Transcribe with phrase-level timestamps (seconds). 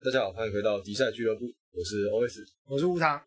[0.00, 3.20] 大家好，欢迎回到迪赛俱乐部，我是 OS，我是吴糖。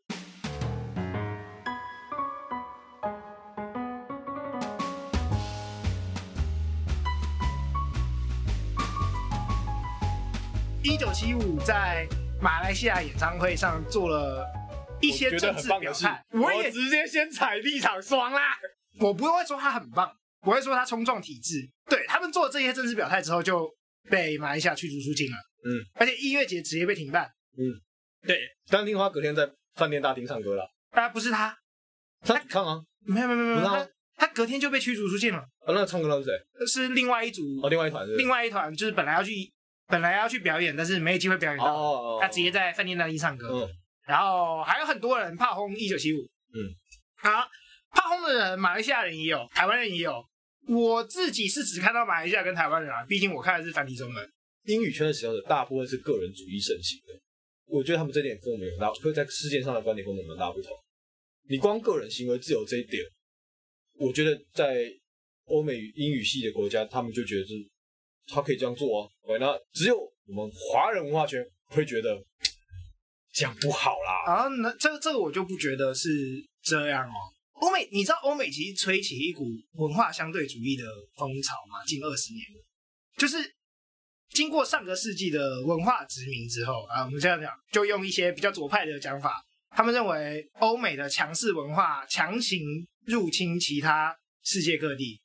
[10.82, 12.08] 一九七五在
[12.42, 14.48] 马来西亚演唱会上做了
[15.02, 18.58] 一些政治表态，我也直接先踩立场爽啦。
[19.02, 20.10] 我不会说他很棒，
[20.40, 21.70] 不会说他冲撞体制。
[21.90, 23.70] 对，他们做了这些政治表态之后，就
[24.10, 25.51] 被马来西亚驱逐出境了。
[25.64, 27.30] 嗯，而且音乐节直接被停办。
[27.58, 27.74] 嗯，
[28.26, 28.40] 对。
[28.70, 30.70] 单听花隔天在饭店大厅唱歌了。
[30.92, 31.58] 啊，不是他，
[32.22, 32.82] 他唱啊？
[33.06, 35.40] 没有没有没有没有，他他隔天就被驱逐出境了。
[35.40, 36.30] 啊，那个唱歌的是
[36.66, 36.68] 谁？
[36.68, 37.42] 是另外一组。
[37.62, 38.16] 哦，另外一团是。
[38.16, 39.32] 另外一团就是本来要去
[39.88, 41.66] 本来要去表演，但是没有机会表演到。
[41.66, 42.20] 哦哦哦。
[42.22, 43.48] 他直接在饭店大厅唱歌。
[43.50, 43.70] 嗯。
[44.08, 46.18] 然后还有很多人炮轰一九七五。
[46.54, 46.74] 嗯。
[47.18, 47.48] 好，
[47.92, 50.24] 炮轰的人，马来西亚人也有，台湾人也有。
[50.68, 54.32] 我自己是只看到马来西亚跟台湾人啊，毕竟我看的是繁体中文。
[54.66, 57.20] 英语圈的使用者大部分是个人主义盛行的，
[57.66, 60.72] 我觉得他们这点跟我们有很大，会在世界上的观点跟我们有很大不同。
[61.50, 63.04] 你光个人行为自由这一点，
[63.96, 64.86] 我觉得在
[65.46, 67.54] 欧美英语系的国家，他们就觉得是
[68.28, 69.10] 他可以这样做啊。
[69.40, 72.24] 那只有我们华人文化圈会觉得
[73.34, 74.32] 这样不好啦。
[74.32, 76.10] 啊，那这个这个我就不觉得是
[76.62, 77.16] 这样哦。
[77.54, 80.84] 欧美，你知道欧美其实吹起一股文化相对主义的
[81.16, 81.84] 风潮吗？
[81.86, 82.46] 近二十年，
[83.18, 83.38] 就是。
[84.32, 92.60] 经过上个世纪的文化殖民之后啊，我们这样讲，就用一些比较左派的讲法，他们认为欧美的强势文化强行
[93.06, 95.22] 入侵其他世界各地，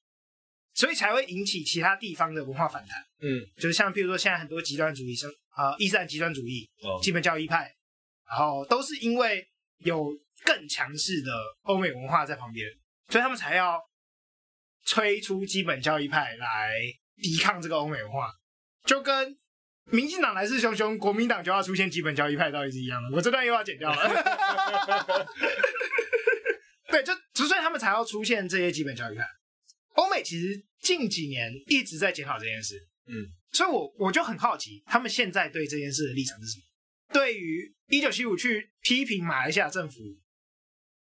[0.74, 3.00] 所以才会引起其他地方的文化反弹。
[3.20, 7.72] 嗯，就是像譬如说现在很多极端主义生啊，伊斯兰极端主义、哦、基本教义派，
[8.28, 9.46] 然后都是因为
[9.78, 10.12] 有
[10.44, 11.30] 更强势的
[11.62, 12.68] 欧美文化在旁边，
[13.08, 13.80] 所以他们才要
[14.84, 16.74] 催出基本教义派来
[17.22, 18.32] 抵抗这个欧美文化。
[18.86, 19.36] 就跟
[19.90, 23.10] 民进党来势汹汹，国民党就要出现基本教义派，到底是一样的。
[23.16, 23.98] 我这段又要剪掉了。
[26.88, 27.12] 对，就
[27.44, 29.24] 所以他们才要出现这些基本教义派。
[29.94, 32.76] 欧美其实近几年一直在检讨这件事，
[33.06, 36.62] 嗯，所以我我就很好奇，他们现在对这件事的立场是什么？
[37.12, 40.00] 对于一九七五去批评马来西亚政府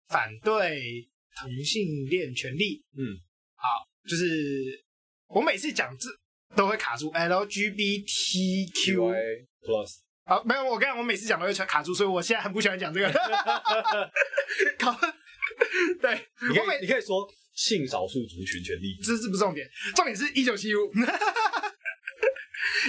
[0.08, 1.08] 反对
[1.40, 3.18] 同性恋权利，嗯，
[3.56, 3.66] 好，
[4.08, 4.84] 就是
[5.28, 6.08] 我每次讲这。
[6.56, 8.96] 都会卡住 LGBTQ
[9.62, 13.10] plus 好，没有，我跟你讲，我每次讲都会卡住，所以我现在很不喜欢讲这个。
[14.78, 14.96] 搞，
[16.00, 16.14] 对，
[16.48, 20.88] 你可以你可以说性少数族群权利，这是不重点，重点是一九七五，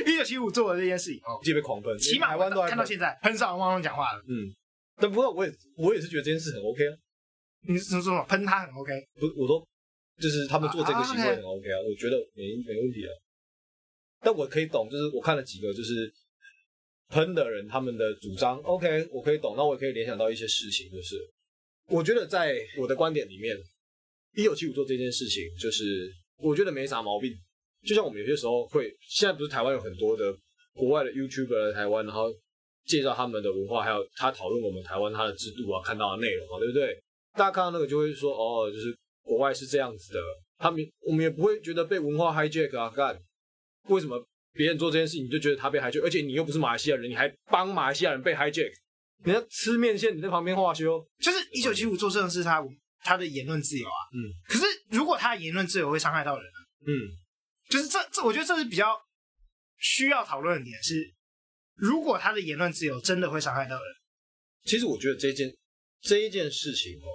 [0.05, 4.19] 一九七五做的这件事以后，就被狂喷，起码台湾都看到现在很少人汪汪讲话了。
[4.27, 4.53] 嗯，
[4.97, 6.93] 但不过我也我也是觉得这件事很 OK 啊。
[7.67, 8.23] 你是说什么？
[8.25, 8.91] 喷他很 OK？
[9.19, 9.67] 不，我说
[10.21, 13.09] 就是他们做这个行为很 OK 啊，我觉得没没问题啊。
[14.23, 16.11] 但我可以懂，就是我看了几个，就是
[17.09, 19.55] 喷的人他们的主张，OK，我可以懂。
[19.57, 21.17] 那我也可以联想到一些事情，就是
[21.89, 23.55] 我觉得在我的观点里面，
[24.35, 27.33] 一九七五做这件事情，就是我觉得没啥毛病。
[27.85, 30.33] 就像我们有些时候会，现在不是台湾有很多的
[30.73, 32.33] 国外的 YouTuber 来台湾，然后
[32.85, 36.97] 介绍他们的文化，还有他讨论我们台湾他的制度啊，看到的内容啊，对不对？
[37.33, 40.19] 大家看到那个就会说，哦，就是国外是这样子的，
[40.57, 43.21] 他们我们也不会觉得被文化 hijack 啊，干。
[43.87, 44.23] 为什么
[44.53, 46.03] 别人做这件事情你就觉得他被 hijack？
[46.03, 48.71] 而且你又不是马来西亚人，你还帮马来西亚人被 hijack？
[49.25, 52.61] 你要吃面线，你在旁边画休，就是一九七五做这种事，他
[52.99, 53.99] 他的言论自由啊。
[54.13, 54.19] 嗯。
[54.47, 56.45] 可是如果他的言论自由会伤害到人，
[56.85, 56.91] 嗯，
[57.69, 58.97] 就是这这，我觉得这是比较
[59.77, 61.13] 需要讨论的点是，
[61.75, 63.83] 如果他的言论自由真的会伤害到人，
[64.65, 65.49] 其实我觉得这件
[66.01, 67.07] 这一件事情哦，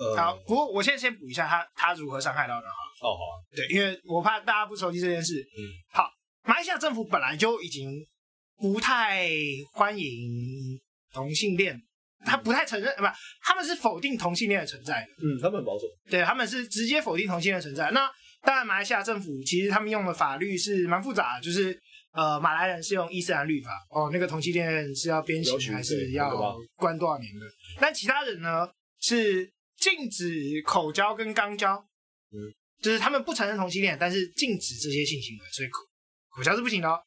[0.00, 2.76] 呃，好，不过我现在先补一下他他如何伤害到人哈。
[3.02, 5.40] 哦，好啊，对，因为我怕大家不熟悉这件事。
[5.40, 5.60] 嗯，
[5.92, 6.08] 好，
[6.44, 7.94] 马来西亚政府本来就已经
[8.56, 9.28] 不太
[9.72, 10.80] 欢迎
[11.12, 11.78] 同性恋，
[12.24, 13.04] 他不太承认，不，
[13.42, 15.06] 他们是否定同性恋的存在的。
[15.22, 15.84] 嗯，他们很保守。
[16.10, 17.90] 对，他们是直接否定同性恋的存在。
[17.90, 18.10] 那
[18.42, 21.78] 当然，马来西亚政府其实他们用的法律是蛮复杂的，就是
[22.12, 27.46] 呃，马来人是用伊斯兰律法，哦，那个同性恋是要鞭刑还是要关多少年的？
[27.78, 28.66] 但其他人呢
[29.00, 31.76] 是禁止口交跟肛交。
[32.30, 32.54] 嗯。
[32.80, 35.80] 就是他们不承认同性恋，但是禁止这些性行为，所以口
[36.30, 36.98] 口交是不行的哦。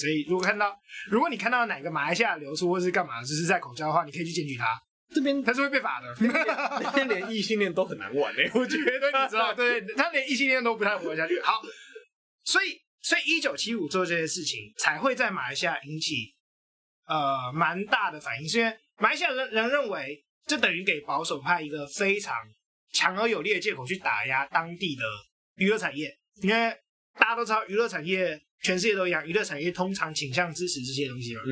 [0.00, 0.74] 所以如果看到，
[1.10, 4.66] 如果你看到哪个马来西亚流出或是干嘛，就是在口交的话，你可以去检举他。
[5.14, 6.06] 这边他是会被罚的。
[6.80, 11.38] 那边连异性恋都很难玩嘞， 我觉得你知道，对，他连异性恋都不太活下去。
[11.42, 11.60] 好，
[12.42, 16.34] 所以所以一九七五做这些事情才会在马来西亚引起
[17.06, 22.34] 呃蛮大的反应，是因为马来西亚人人认为这等于给保守派一个非常。
[22.92, 25.02] 强而有力的借口去打压当地的
[25.56, 26.70] 娱乐产业，因为
[27.18, 31.42] 大家都知道娱乐产业全世界都一样，娱乐产业通常倾向支持这些东西嘛。
[31.44, 31.50] 嗯，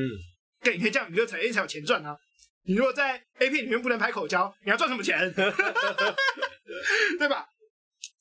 [0.61, 2.17] 对因为这样娱乐产业才有钱赚啊。
[2.61, 5.19] 你如果在 A 片里面不能拍口交，你要赚什么钱？
[7.19, 7.45] 对吧？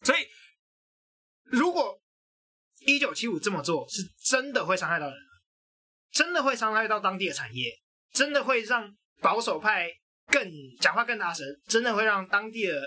[0.02, 0.26] 所以，
[1.44, 1.96] 如果
[2.80, 5.16] 一九七五这么做，是真的会伤害到人，
[6.10, 7.70] 真的会伤害到当地的产业，
[8.12, 9.88] 真的会让保守派
[10.28, 12.80] 更讲话更大声，真的会让当地的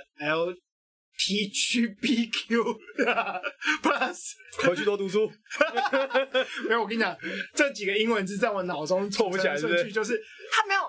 [1.18, 2.48] LGBTQ
[3.84, 4.32] plus
[4.68, 5.32] 回去多读书。
[6.68, 7.18] 没有，我跟你讲，
[7.54, 10.20] 这几个英文字在我脑中凑不起来，顺序就是
[10.52, 10.82] 他没有。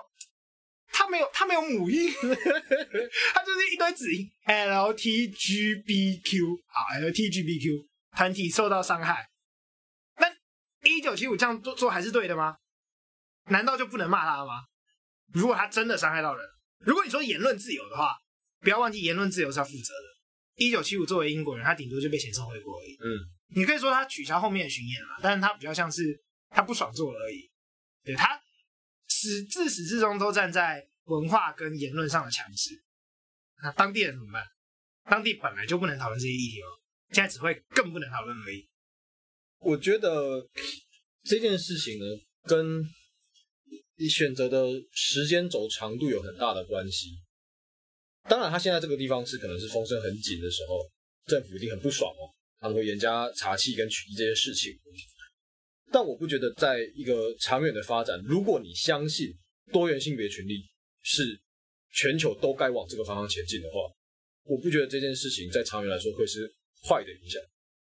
[0.89, 4.27] 他没有，他没有母音，他就是一堆子音。
[4.45, 7.85] L T G B Q，好，L T G B Q
[8.15, 9.29] 团体受到伤害。
[10.17, 10.27] 那
[10.89, 12.57] 一九七五这样做做还是对的吗？
[13.51, 14.63] 难道就不能骂他了吗？
[15.33, 16.45] 如果他真的伤害到人，
[16.79, 18.15] 如果你说言论自由的话，
[18.61, 20.17] 不要忘记言论自由是要负责的。
[20.55, 22.97] 一九七五作为英国人，他顶多就被遣送回国而已。
[22.99, 23.05] 嗯，
[23.55, 26.19] 你可以说他取消后面的巡演了，但是他比较像是
[26.49, 27.49] 他不爽做了而已。
[28.03, 28.39] 对他。
[29.09, 32.83] 始自始至终都站在文化跟言论上的强势，
[33.63, 34.45] 那当地人怎么办？
[35.09, 36.67] 当地本来就不能讨论这些议题哦，
[37.13, 38.69] 现在只会更不能讨论而已。
[39.59, 40.47] 我觉得
[41.23, 42.05] 这件事情呢，
[42.43, 42.83] 跟
[43.97, 47.19] 你选择的时间轴长度有很大的关系。
[48.29, 50.79] 当然，他现在这个地方是可能是风声很紧的时候，
[51.25, 52.27] 政府一定很不爽哦，
[52.59, 54.77] 他们会严加查缉跟取缔这些事情。
[55.91, 59.33] 但我不觉得，在一个长远的发展，如果你相信
[59.71, 60.65] 多元性别权利
[61.01, 61.39] 是
[61.93, 63.75] 全球都该往这个方向前进的话，
[64.43, 66.53] 我不觉得这件事情在长远来说会是
[66.83, 67.41] 坏的影响。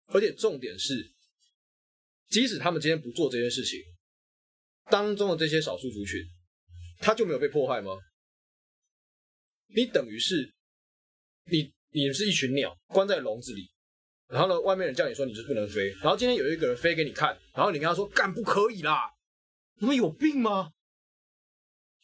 [0.06, 1.12] 而且重点是，
[2.30, 3.78] 即使他们今天不做这件事情，
[4.92, 6.20] 当中的这些少数族群，
[6.98, 7.92] 他就没有被迫害吗？
[9.74, 10.52] 你等于是
[11.50, 13.70] 你，你是一群鸟，关在笼子里。
[14.28, 19.10] 然后呢，外面人叫你说你是不能飞，然后今天有一个人飞给你看，然后你跟他说干不可以啦，
[19.80, 20.70] 你们有病吗？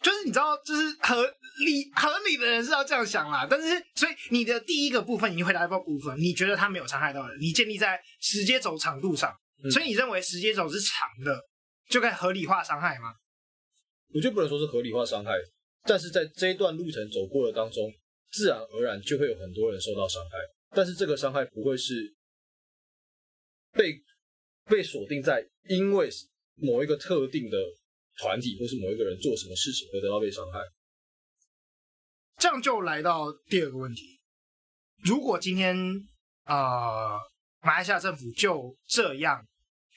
[0.00, 1.22] 就是你知道，就是合
[1.64, 3.46] 理合理的人是要这样想啦。
[3.50, 9.30] 但是所以你的第一个部分，你回答一个部分，你觉得他没有伤害到人，你建立在时间轴长度上，
[9.62, 11.38] 嗯、所以你认为时间轴是长的，
[11.88, 13.14] 就该合理化伤害吗？
[14.14, 15.32] 我就不能说是合理化伤害，
[15.84, 17.92] 但是在这一段路程走过的当中，
[18.30, 20.36] 自然而然就会有很多人受到伤害，
[20.70, 22.14] 但是这个伤害不会是。
[23.70, 24.02] 被
[24.64, 26.08] 被锁定在因为
[26.54, 27.58] 某一个特定的
[28.16, 30.58] 团体或是某一个人做什么事情而得到被伤害，
[32.38, 34.20] 这样就来到第二个问题：
[35.04, 35.76] 如果今天
[36.46, 37.20] 呃
[37.60, 39.46] 马来西亚政府就这样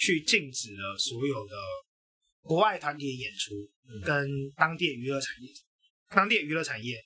[0.02, 1.56] 去禁止了所有的
[2.42, 3.54] 国外团体的演出，
[4.04, 4.28] 跟
[4.58, 5.54] 当地娱乐产业，
[6.10, 6.98] 当地娱乐产业，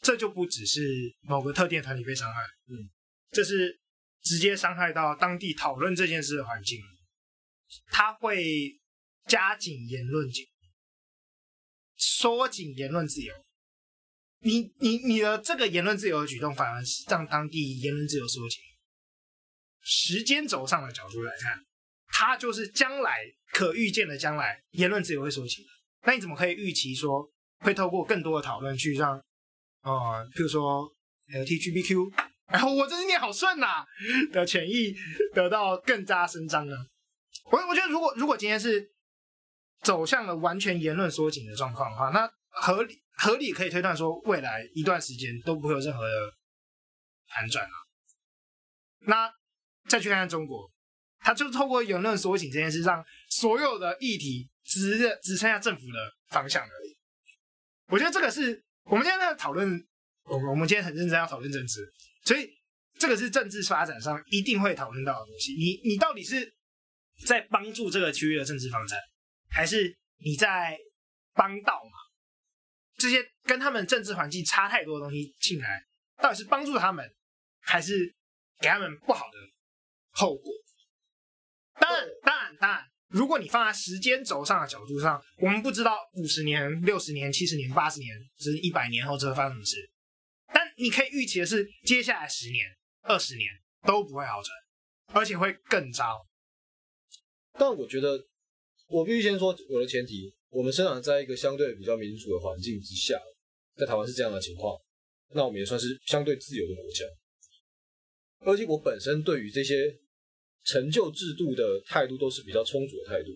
[0.00, 0.80] 这就不只是
[1.22, 2.88] 某个特定团体被伤害，嗯，
[3.30, 3.78] 这是。
[4.22, 6.78] 直接伤害到当地讨论这件事的环境，
[7.86, 8.78] 他会
[9.26, 10.44] 加紧言论紧，
[11.96, 13.32] 缩紧言论自由。
[14.40, 18.60] 你你你的这个言论自由的举动，反而是让当地言论自由缩紧。
[19.80, 21.64] 时间轴上的角度来看，
[22.12, 23.18] 它就是将来
[23.52, 25.64] 可预见的将来言论自由会收紧。
[26.02, 27.30] 那你怎么可以预期说
[27.60, 29.12] 会透过更多的讨论去让，
[29.82, 30.90] 呃，譬如说
[31.32, 32.10] L T G B Q，。
[32.52, 33.86] 然后我这是念好顺呐
[34.32, 34.92] 的权益
[35.32, 36.76] 得到更加伸张呢。
[37.44, 38.90] 我我觉得如果如果今天是
[39.82, 46.34] 走向了完全言论缩紧的状况的话，那合理合理可以推断说，未来一段时间都不会有任何的
[47.28, 47.70] 反转啊。
[49.06, 49.32] 那
[49.88, 50.68] 再去看看中国，
[51.20, 56.96] 他就透过言论缩紧这件事，让所有的议题只只剩下政府的方向而已。
[57.86, 59.86] 我觉得这个是我们今天在讨论，
[60.24, 61.80] 我我们今天很认真要讨论政治。
[62.24, 62.48] 所以，
[62.98, 65.52] 这个是政治发展上一定会讨论到的东西。
[65.54, 66.54] 你你到底是
[67.26, 68.98] 在帮助这个区域的政治发展，
[69.50, 70.78] 还是你在
[71.34, 71.98] 帮倒嘛？
[72.96, 75.82] 这些跟他们政治环境差太多的东西进来，
[76.22, 77.04] 到底是帮助他们，
[77.60, 78.14] 还是
[78.60, 79.38] 给他们不好的
[80.10, 80.52] 后果？
[81.80, 89.90] 当然，当然，当然，如果你放在时间轴上的角度上，我们不知道五十年、六十年、七十年、八十年，甚至一百年后这会发生什么事。
[90.52, 92.66] 但你可以预期的是，接下来十年、
[93.02, 93.48] 二十年
[93.86, 94.52] 都不会好转，
[95.14, 96.26] 而且会更糟。
[97.58, 98.18] 但我觉得，
[98.88, 103.18] 我必须先说我的前提：我们生长在一个相对比较民主的环境之下，
[103.76, 104.76] 在台湾是这样的情况，
[105.34, 107.04] 那我们也算是相对自由的国家。
[108.40, 109.94] 而且我本身对于这些
[110.64, 113.30] 成就制度的态度都是比较充足的态度。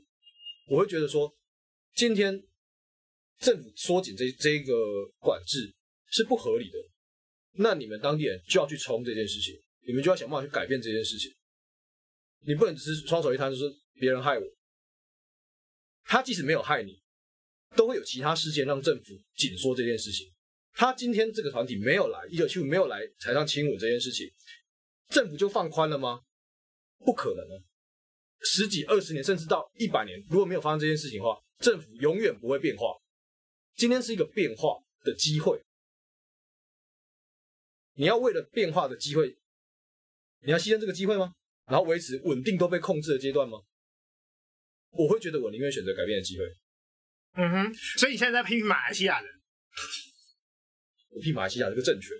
[0.66, 1.34] 我会觉得说，
[1.94, 2.42] 今天
[3.38, 4.72] 政府缩紧这这个
[5.18, 5.74] 管制
[6.10, 6.78] 是不合理的。
[7.56, 9.54] 那你们当地人就要去冲这件事情，
[9.86, 11.30] 你们就要想办法去改变这件事情。
[12.46, 14.44] 你不能只是双手一摊，就说别人害我。
[16.04, 17.00] 他即使没有害你，
[17.76, 20.26] 都会有其他事件让政府紧缩这件事情。
[20.72, 24.28] 他今天这个团体没有来，一九七五没有来台上亲吻这件事情，
[25.08, 26.20] 政府就放宽了吗？
[27.04, 27.62] 不可能啊！
[28.40, 32.86] 十几、二十年，甚至到一百年，如果没有发生这件事情的话，政府永远不会变化。
[33.76, 35.62] 今天是一个变化的机会，
[37.94, 39.36] 你要为了变化的机会，
[40.40, 41.34] 你要牺牲这个机会吗？
[41.66, 43.58] 然后维持稳定都被控制的阶段吗？
[44.90, 46.44] 我会觉得我宁愿选择改变的机会。
[47.36, 49.30] 嗯哼，所以你现在在批评马来西亚人？
[51.10, 52.10] 我批马来西亚这个政权？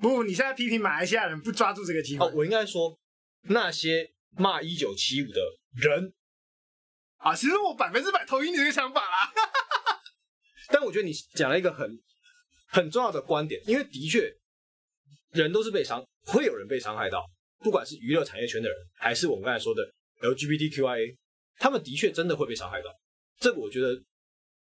[0.00, 2.24] 不，你现在批评马来西亚人不抓住这个机会。
[2.24, 2.98] 哦，我应该说
[3.48, 5.40] 那些骂一九七五的
[5.76, 6.12] 人
[7.18, 9.32] 啊，其实我百分之百同意你这个想法啦。
[10.72, 11.98] 但我觉得你讲了一个很
[12.68, 14.34] 很重要的观点，因为的确
[15.30, 17.24] 人都是被伤，会有人被伤害到。
[17.60, 19.82] 不管是娱乐产业圈的人，还是我们刚才说的
[20.20, 21.16] LGBTQIA，
[21.56, 22.90] 他们的确真的会被伤害到。
[23.38, 23.98] 这个我觉得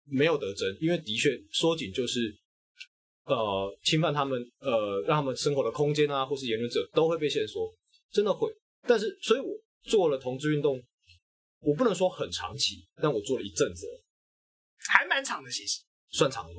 [0.06, 2.36] 没有得争，因为的确缩紧就是
[3.24, 7.74] 呃侵犯他们呃让他们生活的空间啊，或是言论者都会被限缩，
[8.12, 8.54] 真的会。
[8.88, 9.48] 但是，所以我
[9.84, 10.82] 做了同志运动，
[11.60, 13.86] 我不能说很长期，但我做了一阵子，
[14.88, 16.54] 还蛮长的，其实算长的。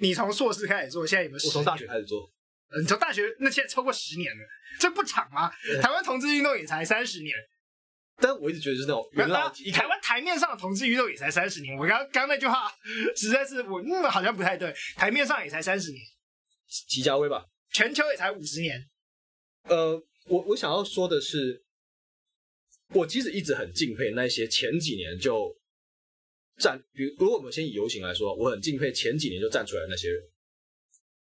[0.00, 1.46] 你从硕士开始做，现在有没有？
[1.46, 2.30] 我从大学开始做。
[2.80, 4.44] 你从大学那现在超过十年了，
[4.78, 5.50] 这不长吗？
[5.82, 7.34] 台湾同志运动也才三十年，
[8.16, 9.70] 但我一直觉得就是那种元老级。
[9.72, 12.72] 台湾台面上的同志运动也才三十年，我刚刚那句话
[13.16, 16.00] 实在是我嗯好像不太对，台面上也才三十年。
[16.68, 18.88] 齐家威吧，全球也才五十年。
[19.64, 21.60] 呃，我我想要说的是，
[22.94, 25.54] 我其实一直很敬佩那些前几年就
[26.58, 30.22] 站，比如如果我们先以游行来说，我很敬佩前几年就站出来的那些人。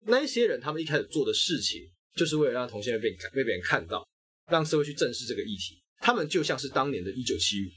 [0.08, 1.82] 那一些人，他们一开始做的事情，
[2.16, 4.06] 就是为了让同性恋被被别人看到，
[4.50, 5.80] 让社会去正视这个议题。
[5.98, 7.68] 他们就像是当年的一九七五。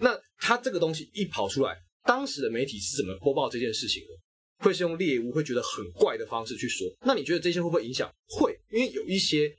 [0.00, 4.64] 那他这个东西一跑出来，当时的媒体是怎么播报这件事情的？
[4.64, 6.88] 会是用猎巫，会觉得很怪的方式去说。
[7.02, 8.10] 那你觉得这些会不会影响？
[8.26, 9.54] 会，因为有一些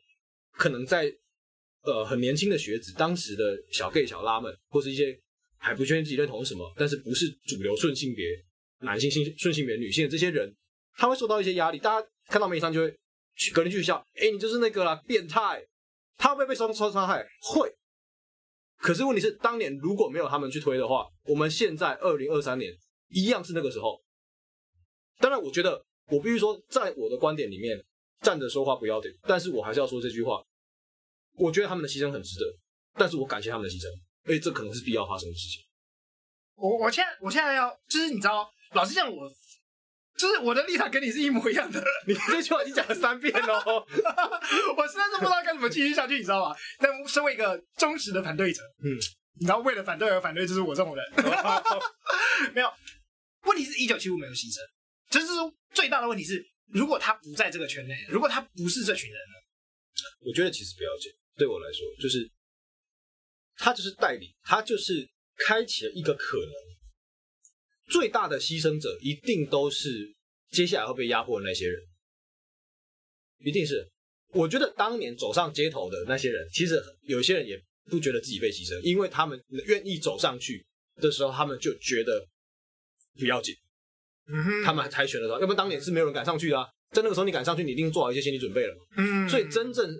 [0.59, 1.09] 可能在
[1.83, 5.17] 呃很年轻的学子，当时的小 gay 小拉们，或是一些
[5.57, 8.25] 还不确定自己认同什么，但是不是主流顺性别
[8.79, 10.53] 男性性顺性别女性的这些人。
[10.97, 12.93] 他会受到一些压力，大家看到媒体上就会
[13.37, 15.65] 去隔天去笑，哎，你就是那个啦，变态。
[16.17, 17.25] 他会不会被双双伤害？
[17.41, 17.73] 会。
[18.75, 22.73] 可是问题是，当年如果没有他们去推的话，我们现在二零二三年
[23.07, 24.01] 一样是那个时候。
[25.19, 27.81] 当然，我觉得我必须说，在我的观点里面，
[28.21, 30.43] 站着说话不腰疼，但是我还是要说这句话。
[31.39, 32.45] 我觉得他们的牺牲很值得，
[32.95, 33.87] 但是我感谢他们的牺牲，
[34.25, 35.63] 而且这可能是必要发生的事情。
[36.55, 39.31] 我我现在我现在要就是你知道，老实讲我。
[40.17, 46.53] 就是我的立场跟你是一模一样的， 你这句话已经讲了三遍了， 我实在是不知道该怎么继续下去，你知道吗？
[46.77, 48.99] 但身为一个忠实的反对者，嗯，
[49.39, 51.05] 你知道为了反对而反对，就是我这种人。
[52.53, 52.69] 没有，
[53.43, 54.59] 问题是一九七五没有牺牲，
[55.09, 55.27] 就是
[55.73, 59.35] 最大的问题是，如果他不在这个圈内，如果他不是这群人呢？
[60.27, 62.29] 我觉得其实不要紧，对我来说，就是
[63.55, 65.09] 他就是代理，他就是
[65.47, 66.53] 开启了一个可能。
[67.89, 70.13] 最大的牺牲者一定都是
[70.51, 71.81] 接下来会被压迫的那些人，
[73.39, 73.89] 一定是。
[74.31, 80.63] 我觉得当年走上街头的那些人，其实有些人也不觉得自己被牺牲，因为他们愿意走上去
[80.97, 82.27] 的时候，他们就觉得
[83.17, 83.55] 不要紧。
[84.27, 86.67] 嗯，他们还猜拳的时候，要不然当年是没有人敢上去的啊。
[86.91, 88.81] 在那个时候，你敢上去，你一定做好一些心理准备了嘛。
[88.97, 89.99] 嗯，所以真正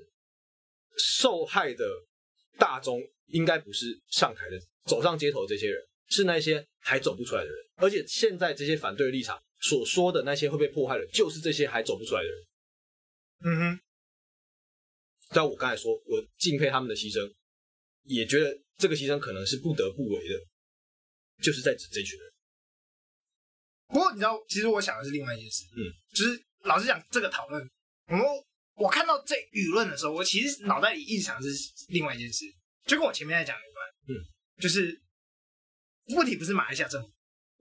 [0.98, 1.86] 受害的
[2.58, 5.86] 大众，应该不是上台的、走上街头这些人。
[6.12, 12.48] 是那些还走不出来的人，而且现在这些反对立场所说的那些会被迫害的，就是这些还走不出来的人。
[13.41, 13.79] 嗯哼，
[15.29, 17.31] 在我刚才说，我敬佩他们的牺牲，
[18.05, 20.34] 也觉得这个牺牲可能是不得不为的，
[21.43, 22.31] 就是在指这群人。
[23.89, 27.69] 不过你知道，其实我想的是另外一件事，嗯，就是老实讲，这个讨论，
[28.08, 28.17] 我
[28.80, 32.46] 我看到这舆论的时候，我其实脑袋里一直想的是另外一件事，
[32.88, 34.26] 就跟我前面在讲有关，嗯，
[34.60, 35.00] 就是。
[36.16, 37.14] 问题不是马来西亚政府，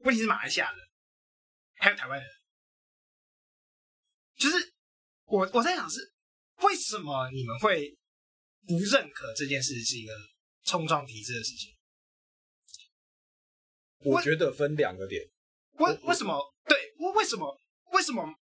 [0.05, 0.81] 问题是马来西亚人，
[1.75, 2.29] 还有台湾人。
[4.39, 4.73] 就是
[5.25, 6.15] 我我在想是
[6.63, 7.95] 为什么你们会
[8.67, 10.15] 不认可这件事是一个
[10.65, 11.77] 冲撞体制的事情？
[13.99, 15.23] 我觉得分两个点。
[15.73, 16.43] 为为什么？
[16.65, 17.61] 对，为为什么？
[17.93, 18.35] 为什么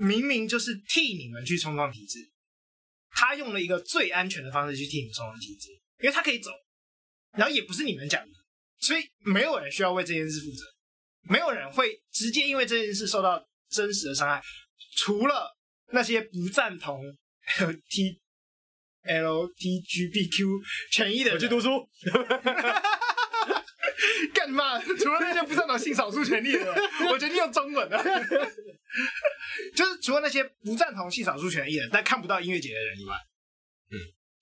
[0.00, 2.18] 明明就是替你们去冲撞体制，
[3.10, 5.68] 他用了一个最安全的方式去替你们冲撞体制，
[6.00, 6.50] 因为他可以走，
[7.32, 8.32] 然后也不是你们讲的。
[8.78, 10.64] 所以没有人需要为这件事负责，
[11.28, 14.40] 没有人会直接因为这件事受到真实的伤害，
[14.96, 15.54] 除了
[15.92, 17.02] 那些不赞同
[17.60, 18.18] L T
[19.02, 20.46] L T G B Q
[20.90, 21.40] 权益的人。
[21.40, 21.68] 去读书，
[24.40, 24.80] 干干嘛？
[24.98, 26.74] 除了那些不赞同性少数权利的人，
[27.10, 28.02] 我决定用中文了。
[29.76, 33.14] 就是除了那些不赞同性少数权益的人，但看不到音乐节的人以外，
[33.90, 33.96] 嗯，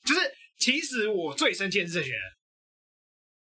[0.05, 0.21] 就是
[0.59, 2.21] 其实我最生气的是这些人，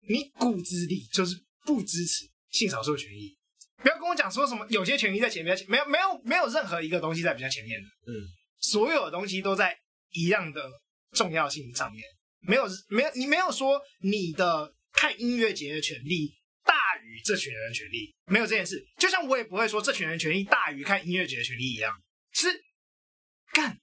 [0.07, 3.37] 你骨子里就是不支持性少数权益。
[3.81, 8.25] 不要跟我讲说什么有些权益在前面，没有没有没有任何一个东西在比较前面的，嗯，
[8.59, 9.77] 所有的东西都在
[10.11, 10.69] 一样的
[11.11, 12.03] 重要性上面，
[12.41, 21.93] 没有没有你没有说你的看音乐节的权利大于这群人的权利，没有这件事，就像我也不会说这群人权利大于看音乐节的权利一样，
[22.31, 22.47] 是
[23.51, 23.79] 干，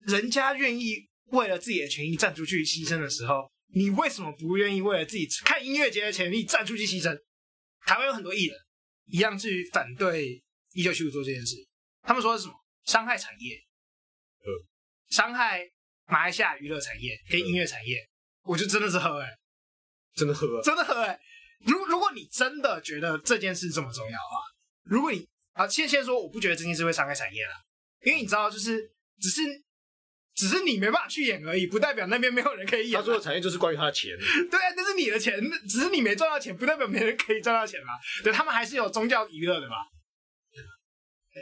[0.00, 7.18] 人家愿意为了自己的权益站出去牺牲的时候，你为什么不愿意为了自己看音乐节的权利站出去牺牲？
[7.86, 8.58] 台湾有很多艺人。
[9.06, 11.56] 一样去反对一九七五做这件事，
[12.00, 12.54] 他们说的是什么？
[12.86, 13.54] 伤害产业，
[14.38, 14.66] 呃，
[15.10, 15.60] 伤害
[16.06, 17.98] 马来西亚娱乐产业跟音乐产业，
[18.44, 19.38] 我就真的是喝哎、欸，
[20.14, 21.20] 真的喝，真的喝哎、欸。
[21.66, 24.38] 如如果你真的觉得这件事这么重要的话，
[24.84, 27.52] 如果你啊，先先说，我不觉得这件事会伤害产业了，
[28.04, 28.90] 因为你知道，就是
[29.20, 29.42] 只是。
[30.36, 32.98] 只是你没办法去演而已，不代表那边没有人可以演。
[32.98, 34.10] 他说的产业就是关于他的钱。
[34.50, 37.92] 对啊，那是你的钱，只是你没赚到钱，不代表没人可以赚到钱嘛。
[38.24, 39.76] 对，他们还是有宗教娱乐的吧？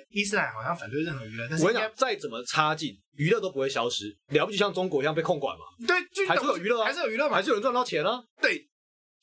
[0.08, 4.16] 伊斯兰好像反对任何娱乐，但是我跟你讲，再怎么差劲，娱乐都不会消失。
[4.28, 5.64] 了不起像中国一样被控管嘛？
[5.86, 8.22] 对，还是有娱乐啊，还是有娱乐嘛，还是有人赚到钱啊。
[8.40, 8.68] 对，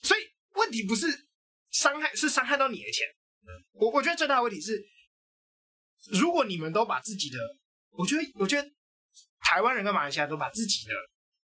[0.01, 0.21] 所以
[0.55, 1.07] 问题不是
[1.71, 3.07] 伤害，是伤害到你的钱。
[3.73, 4.83] 我我觉得最大的问题是，
[6.11, 7.37] 如果你们都把自己的，
[7.91, 8.69] 我觉得，我觉得。
[9.41, 10.93] 台湾人跟马来西亚都把自己的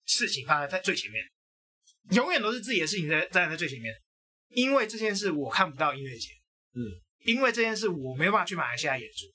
[0.05, 1.25] 事情放在在最前面，
[2.11, 3.95] 永远都是自己的事情在站在最前面。
[4.49, 6.29] 因为这件事我看不到音乐节，
[6.75, 6.85] 嗯，
[7.25, 9.27] 因为这件事我没办法去马来西亚演出，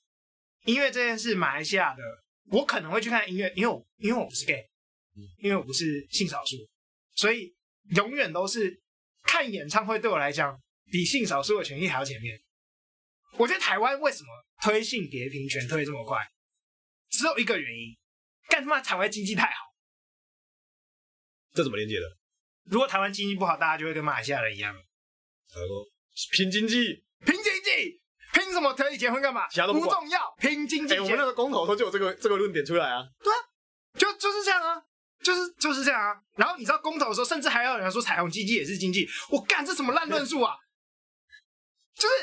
[0.64, 2.02] 因为这件事马来西亚的
[2.50, 4.66] 我可能会去看音乐，因为我因为我不是 gay，
[5.38, 6.56] 因为我不是性少数，
[7.14, 7.54] 所以
[7.90, 8.80] 永远都是
[9.22, 10.58] 看演唱会对我来讲
[10.90, 12.40] 比性少数的权益还要前面。
[13.38, 14.28] 我觉得台湾为什么
[14.62, 16.18] 推性别平权推这么快，
[17.10, 17.96] 只有一个原因。
[18.48, 18.80] 干他妈！
[18.80, 19.72] 台湾经济太好，
[21.52, 22.16] 这怎么连接的？
[22.64, 24.74] 如果台湾经济不好，大家就会跟马来西亚人一样，
[26.32, 27.04] 拼经济，拼经济，
[28.50, 28.74] 拼什么？
[28.74, 29.46] 可以结婚干嘛？
[29.48, 30.98] 其他都不，不重要，拼经济。
[30.98, 33.02] 我们那个公投时候就有这个这个论点出来啊。
[33.22, 33.38] 对啊，
[33.96, 34.82] 就就是这样啊，
[35.22, 36.14] 就是就是这样啊。
[36.36, 39.08] 然后你知道公投的时候，甚至还有人说彩虹经济也是经济。
[39.30, 40.54] 我干，这什么烂论述啊？
[41.94, 42.14] 就是。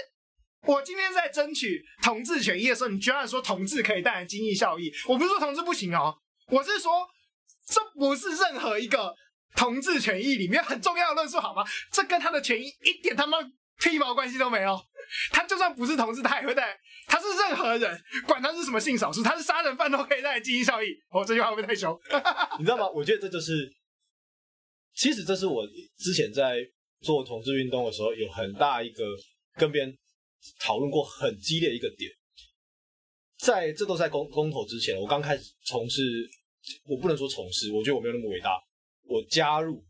[0.63, 4.91] 我今天在争取同志权益的时候，你居然说同志可以带来经济效益？
[5.07, 6.13] 我不是说同志不行哦，
[6.47, 7.07] 我是说
[7.65, 9.15] 这不是任何一个
[9.55, 11.63] 同志权益里面很重要的论述，好吗？
[11.93, 13.37] 这跟他的权益一点他妈
[13.79, 14.79] 屁毛关系都没有。
[15.31, 16.77] 他就算不是同志，他也会带。
[17.07, 20.87] 他是任何人，管他是什么性少数，他是杀人犯都可以带来经济效益。
[21.09, 21.97] 哦、这句话会不会太凶？
[22.59, 22.89] 你知道吗？
[22.89, 23.73] 我觉得这就是，
[24.93, 25.65] 其实这是我
[25.97, 26.57] 之前在
[27.01, 29.03] 做同志运动的时候有很大一个
[29.55, 29.97] 跟别人。
[30.59, 32.09] 讨论过很激烈一个点，
[33.39, 36.01] 在这都在公公投之前，我刚开始从事，
[36.85, 38.51] 我不能说从事，我觉得我没有那么伟大。
[39.03, 39.83] 我加入，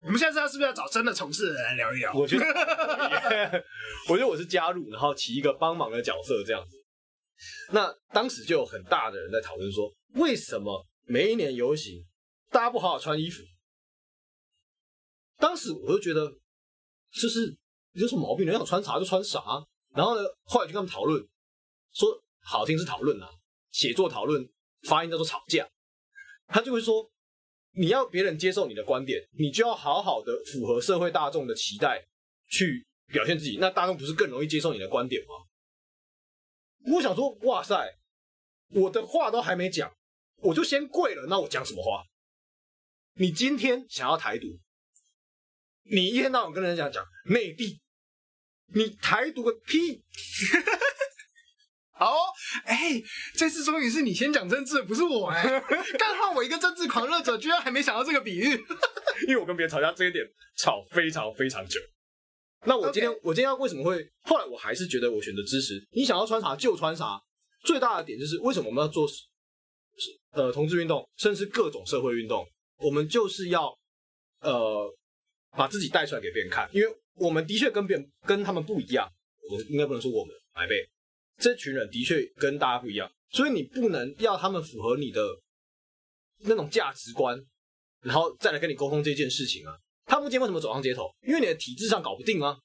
[0.00, 2.12] 我们现在是不是要找真的从事的人来聊一聊？
[2.14, 2.44] 我觉得，
[4.08, 6.76] 我觉得我是加入，然后起一个帮忙的角色这样子。
[7.72, 12.04] 那当时就有很大的人在讨论说，为什么每一年游行
[12.50, 13.42] 大家不好好穿衣服？
[15.38, 16.30] 当时我就觉得，
[17.12, 17.56] 就是
[17.92, 18.46] 有什么毛病？
[18.46, 19.42] 你想穿啥就穿啥。
[19.94, 21.26] 然后呢，后来就跟他们讨论，
[21.92, 23.28] 说好听是讨论啊，
[23.70, 24.46] 写作讨论，
[24.88, 25.68] 发音叫做吵架。
[26.48, 27.10] 他就会说，
[27.76, 32.02] 你要别人接受你的观点，你就要好好的符合社会大众的期待
[32.48, 33.58] 去表现自己。
[33.60, 35.34] 那大众不是更容易接受你的观点吗？
[36.94, 37.96] 我想说，哇塞，
[38.70, 39.92] 我的话都还没讲，
[40.36, 42.04] 我就先跪了，那我讲什么话？
[43.14, 44.58] 你今天想要台独，
[45.82, 47.80] 你一天到晚跟人家讲内地。
[48.74, 50.02] 你台独个屁！
[51.98, 52.14] 好，
[52.64, 53.04] 哎、欸，
[53.34, 55.60] 这次终于是你先讲政治，不是我哎、欸。
[55.98, 58.50] 刚好我一个政治狂热者，居然还没想到这个比喻。
[59.26, 60.24] 因为我跟别人吵架，这一点
[60.58, 61.80] 吵非常非常久。
[62.66, 64.06] 那我今天.我今天要为什么会？
[64.22, 65.82] 后来我还是觉得我选择支持。
[65.92, 67.20] 你想要穿啥就穿啥。
[67.64, 69.08] 最大的点就是为什么我们要做
[70.32, 72.46] 呃同志运动，甚至各种社会运动，
[72.78, 73.74] 我们就是要
[74.40, 74.94] 呃
[75.56, 76.88] 把自己带出来给别人看，因为。
[77.18, 79.10] 我们的确跟别人跟他们不一样，
[79.50, 80.86] 我应该不能说我们来贝，
[81.38, 85.20] 这群人的确跟大家不一样，所以你不能要他们符合你的
[86.44, 87.38] 那种价值观，
[88.02, 89.76] 然后再来跟你沟通这件事情啊。
[90.04, 91.10] 他们今天为什么走上街头？
[91.26, 92.56] 因为你的体制上搞不定啊。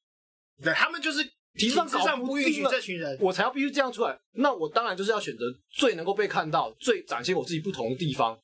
[0.63, 1.23] 对，他们就是
[1.55, 4.17] 体制上搞不定这群人，我才要必须这样出来。
[4.33, 8.39] 那我当然就是要选择最能够被看到、最展现我自己不同的地方，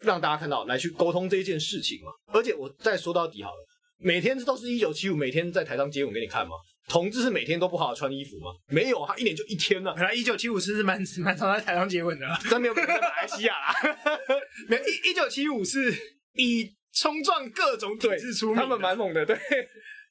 [0.00, 2.12] 让大家看到，来去沟通这件事情嘛。
[2.26, 3.66] 而且我再说到底好了。
[3.96, 6.56] 每天这都是一九七五，每天在台上接吻给你看吗？
[6.88, 8.50] 同志是每天都不好好穿衣服吗？
[8.68, 9.94] 没有，他一年就一天呢、啊。
[9.96, 13.74] 原来一九七五是蛮蛮常在台上接吻的，但没有在马来西亚啦。
[14.68, 15.94] 没有一一九七五是
[16.32, 19.24] 以冲撞各种体制出名，他们蛮猛的。
[19.24, 19.38] 对，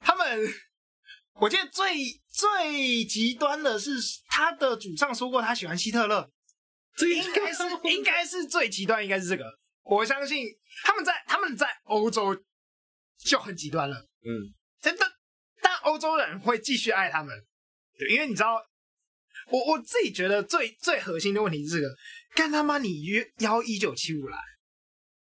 [0.00, 0.48] 他们，
[1.34, 1.94] 我记得最
[2.32, 3.90] 最极端的是
[4.28, 6.30] 他的主唱说过他喜欢希特勒，
[6.96, 9.44] 这应该是应该是最极端，应该是这个。
[9.82, 10.46] 我相信
[10.84, 12.34] 他们在他们在欧洲
[13.18, 13.96] 就很极端了。
[14.24, 15.06] 嗯，真的。
[15.82, 17.34] 但欧洲人会继续爱他们，
[17.98, 18.54] 对，因为你知道，
[19.50, 21.96] 我我自己觉得最最核心的问题是这个，
[22.34, 24.38] 干他妈你约邀一九七五来，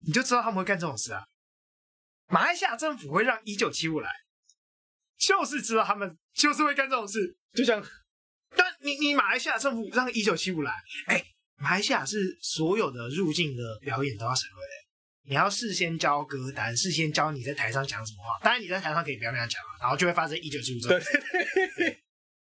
[0.07, 1.23] 你就知道他们会干这种事啊。
[2.29, 4.11] 马来西亚政府会让一九七五来，
[5.19, 7.85] 就是知道他们就是会干这种事，就像，
[8.57, 10.73] 但你你马来西亚政府让一九七五来，
[11.07, 14.84] 哎、欸，马来西亚是所有的入境的表演都要审核的。
[15.27, 18.39] 你要事先教歌单，事先教你在台上讲什么话。
[18.43, 21.23] 当然你在台上可以不要那样讲，然后就会发生一九七五这种事。
[21.77, 21.99] 对，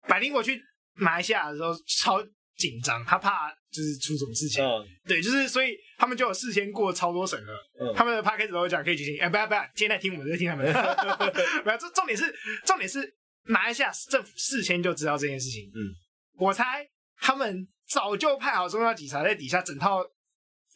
[0.07, 0.61] 百灵果去
[0.93, 2.21] 马来西亚的时候超
[2.55, 4.63] 紧张，他怕就是出什么事情。
[4.63, 7.53] 嗯，对，就是所以他们就有事先过超多审核。
[7.79, 9.19] 嗯，他们的 podcast 都会讲可以举行。
[9.19, 10.65] 哎，不要不要，现在听我们在听他们。
[11.65, 12.31] 没有，这重点是
[12.65, 15.63] 重点是马来西亚政府事先就知道这件事情。
[15.73, 15.89] 嗯，
[16.37, 20.03] 我猜他们早就派好重要警察在底下，整套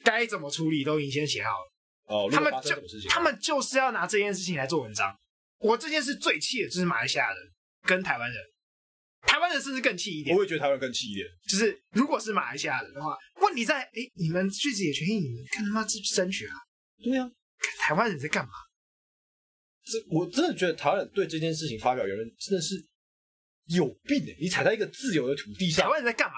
[0.03, 1.72] 该怎么处理都已经先写好了。
[2.13, 2.75] 哦，他们就
[3.09, 5.11] 他们就是要拿这件事情来做文章。
[5.57, 7.37] 我这件事最气的就是马来西亚人
[7.87, 8.39] 跟台湾人，
[9.21, 10.35] 台湾人是不是更气一点？
[10.35, 11.25] 我会觉得台湾更气一点。
[11.49, 16.53] 就是如果是马来西亚人的话，问题在哎，你们句子也权益，你们看他妈争争取啊？
[17.01, 17.27] 对啊，
[17.79, 18.51] 台湾人在干嘛？
[19.83, 22.75] 这我真的觉得台湾人对这件事情发表言论真的是
[23.69, 24.37] 有病哎！
[24.39, 26.35] 你踩在一个自由的土地上，台湾人在干嘛？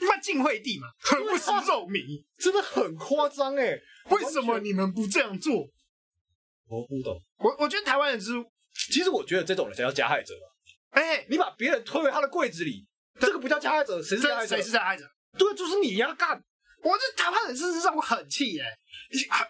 [0.00, 3.78] 他妈晋惠帝嘛，很不食肉糜，真的很夸张哎！
[4.10, 5.68] 为什么你们不这样做？
[6.66, 7.20] 我不懂。
[7.38, 8.32] 我我觉得台湾人是，
[8.92, 10.34] 其实我觉得这种人才叫加害者。
[10.90, 12.86] 哎、欸，你把别人推回他的柜子里，
[13.20, 14.56] 这个不叫加害者，谁是加害者？
[14.56, 15.04] 谁是加害者？
[15.36, 16.14] 对，就是你要！
[16.14, 16.42] 干！
[16.82, 18.66] 我这台湾人事实上我很气哎，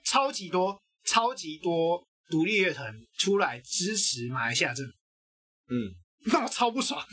[0.04, 4.92] 超级多、超级多独立乐团出来支持马来西亚政府。
[5.70, 5.92] 嗯，
[6.32, 7.04] 那我超不爽。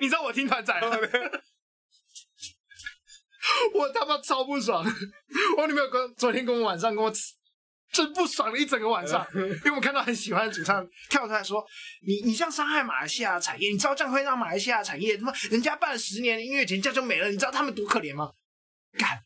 [0.00, 0.90] 你知道我听团仔吗？
[3.74, 4.84] 我他妈超不爽！
[5.56, 7.12] 我女朋友跟昨天跟我晚上跟我
[7.92, 11.64] 真不爽了一整个晚上， 因为我看到很喜欢的主唱跳出来说
[12.06, 18.32] ：“你你这样伤害马来西亚产业，你知道这样会让马来西亚产业他妈人家办了十年的音乐节这样就没了，你知道他们多可怜吗？
[18.96, 19.22] 干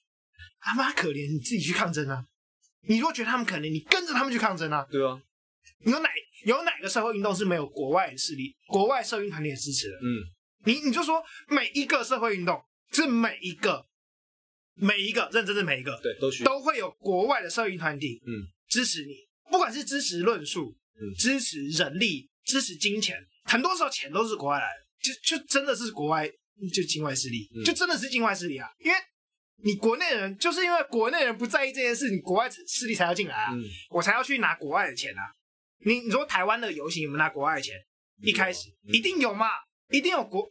[0.61, 2.25] 他妈可怜，你自己去抗争啊！
[2.89, 4.85] 你如果觉得他们可怜，你跟着他们去抗争啊！
[4.91, 5.21] 对啊，
[5.85, 6.09] 你有哪
[6.45, 9.97] 有哪个社会运动是没有国外的势力、国外社运团体的支持的？
[9.99, 10.25] 嗯，
[10.65, 12.61] 你你就说每一个社会运动
[12.93, 13.87] 是每一个。
[14.79, 19.15] 每一个认真的每一个，对，都需都会有国外的社运团体，嗯，支持你，
[19.51, 26.29] 不管是支持论述，嗯，支持人力，支持金钱，很多时候钱都是国外来的，就就真的是国外，
[26.75, 28.97] 就境外势力，嗯，就真的是境外势力啊，因为
[29.65, 35.23] 你国内人就是因为国内人不在意这件事，你国外势力才要进来啊，嗯，我才要去拿国外的钱啊，
[35.87, 37.75] 你你说台湾的游行有没有拿国外的钱？
[38.23, 39.49] 一开始，嗯，一定有嘛，
[39.91, 40.47] 一定有国，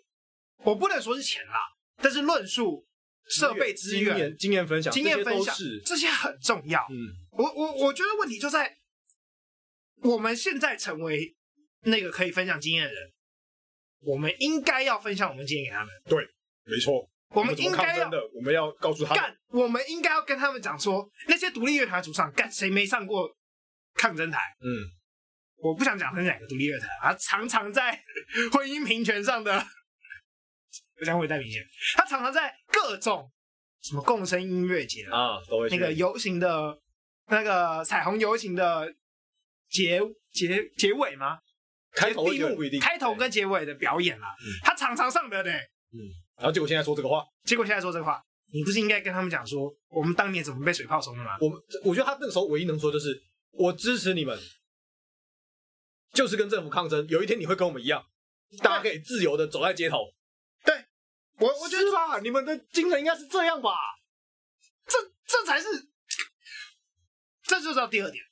[0.64, 1.60] 我不能说是钱啦，
[2.02, 2.85] 但是论述。
[3.30, 6.80] 设备资源、经验分享、经验分享，这些很重要。
[6.90, 6.96] 嗯，
[7.32, 8.78] 我我我觉得问题就在
[10.04, 11.36] 我们现在成为
[11.82, 13.12] 那个可以分享经验的人，
[14.02, 15.90] 我们应该要分享我们经验给他们。
[16.08, 16.24] 对，
[16.66, 17.10] 没错。
[17.30, 23.36] 我们应该要，我们要告诉他们干，我们应该要跟他们讲说，那些独立乐团主唱干，谁没上过
[23.96, 24.40] 抗争台？
[24.62, 24.70] 嗯，
[25.58, 27.92] 我不想讲是哪个独立乐团啊，常常在
[28.54, 29.66] 婚姻平权上的。
[31.00, 31.62] 这样会太明显。
[31.96, 33.32] 他常常在各种
[33.82, 36.78] 什么共生音乐节啊，那个游行的，
[37.28, 38.94] 那个彩虹游行的
[39.70, 41.40] 结结结尾吗？
[41.94, 42.34] 开头不
[42.64, 45.52] 一定，开头跟结尾的表演啊，嗯、他常常上的呢。
[45.52, 46.00] 嗯，
[46.36, 51.38] 然后结果现在说这个话，结果现在说这个话，你不是应该跟他们讲说，我们当年怎么被水泡冲的吗？
[51.40, 51.50] 我
[51.86, 54.38] 我觉得他那个时候唯一能说就是，我支持你们，
[56.12, 57.08] 就是跟政府抗争。
[57.08, 58.04] 有一天你会跟我们一样，
[58.62, 60.00] 大家可以自由的走在街头。
[61.40, 63.72] 我我觉得吧，你们的精神应该是这样吧？
[64.88, 65.68] 这这才是，
[67.44, 68.24] 这就是到第二点。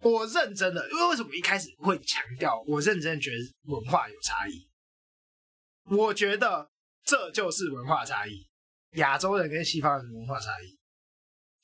[0.00, 2.60] 我认真的，因为为什么一开始会强调？
[2.66, 3.36] 我认真觉得
[3.72, 4.68] 文化有差异。
[5.84, 6.70] 我觉得
[7.04, 8.48] 这就是文化差异，
[8.92, 10.78] 亚洲人跟西方人的文化差异，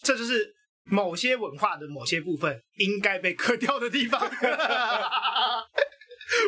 [0.00, 4.20] 这就是某些文化的某些部分应该被割掉的地方。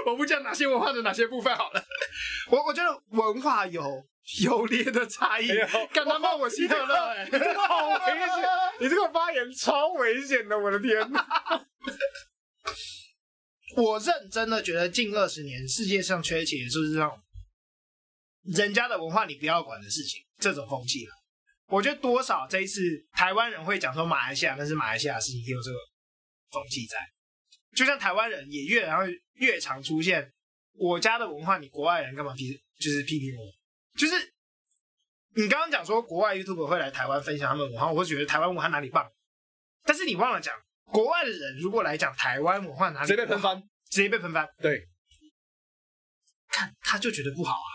[0.07, 1.83] 我不讲哪些文化的哪些部分好了，
[2.51, 3.83] 我我觉得文化有
[4.43, 5.49] 有劣的差异。
[5.93, 8.07] 干他骂我希特勒，哎，你这个好危险，
[8.81, 11.27] 你这个发言超危险的，我的天哪！
[13.77, 17.19] 我认真的觉得近二十年世界上缺钱，就是这种
[18.43, 21.13] 人家的文化你不要管的事情，这种风气了。
[21.69, 22.81] 我觉得多少这一次
[23.13, 25.77] 台湾人会讲说马来西亚那是马来西亚的事情，也有这个
[26.51, 26.99] 风气在。
[27.75, 30.33] 就像台湾人也越来越越常出现
[30.73, 32.61] 我家的文化，你国外人干嘛批？
[32.79, 33.45] 就是批评我。
[33.99, 34.15] 就是
[35.35, 39.09] 你刚刚讲说国外 YouTuber 会来台湾分享他们文化，我会觉得台湾文化哪里棒。
[39.85, 40.55] 但是你忘了讲，
[40.87, 44.49] 国外的人如果来讲台湾文化哪里，直接被喷翻，直接被喷翻。
[44.61, 44.89] 对，
[46.49, 47.71] 看他就觉得不好啊，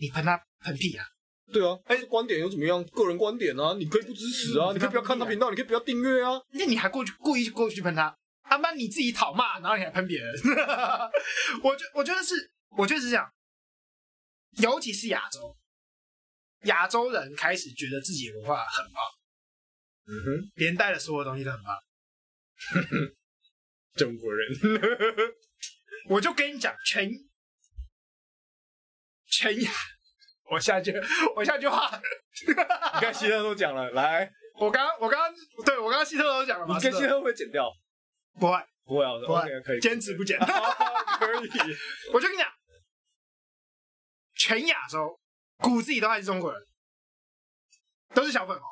[0.00, 1.04] 你喷他喷屁啊！
[1.52, 2.82] 对啊，哎，观点又怎么样？
[2.84, 6.40] 个人观点啊，你可以不支持啊，你可以不要看他频道，你可以不要订阅啊。
[6.52, 8.16] 那你还过去故意过去喷他，
[8.50, 10.34] 他妈你自己讨骂，然后你还喷别人。
[11.62, 12.34] 我觉我觉得是，
[12.76, 13.32] 我觉得是这样，
[14.58, 15.56] 尤其是亚洲，
[16.64, 19.04] 亚洲人开始觉得自己的文化很棒，
[20.08, 21.78] 嗯哼，连带的所有东西都很棒。
[23.94, 24.48] 中国人，
[26.10, 27.08] 我就跟你讲，全
[29.26, 29.70] 全亚。
[30.50, 30.92] 我下句，
[31.36, 32.02] 我下句话，
[32.48, 35.32] 你看希特都讲了，来，我刚我刚刚，
[35.64, 37.70] 对我刚刚希特都讲了嘛，你跟希特会不会剪掉？
[38.38, 41.48] 不会，不会，不会，可以，坚持不减，可以。
[42.12, 42.52] 我就跟你讲，
[44.34, 45.18] 全亚洲
[45.58, 46.60] 骨子里都还是中国人，
[48.14, 48.66] 都是小粉红。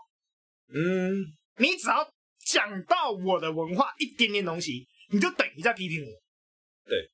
[0.75, 2.11] 嗯，你只要
[2.47, 6.11] 讲到我的文化一点点东西，你就等于在批评我。
[6.89, 7.11] 对，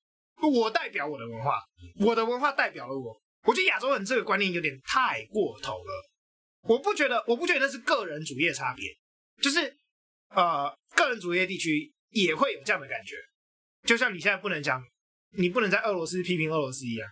[0.48, 1.60] 我代表我的文化，
[2.00, 3.20] 我的文化代表了我。
[3.44, 6.10] 我觉得亚洲人这个观念有点太过头了，
[6.62, 8.88] 我不觉得，我不觉得那是个人主义的差别，
[9.42, 9.76] 就是
[10.30, 13.16] 呃，个人主义的地区也会有这样的感觉，
[13.86, 14.82] 就像你现在不能讲，
[15.36, 17.08] 你不能在俄罗斯批评俄罗斯一样。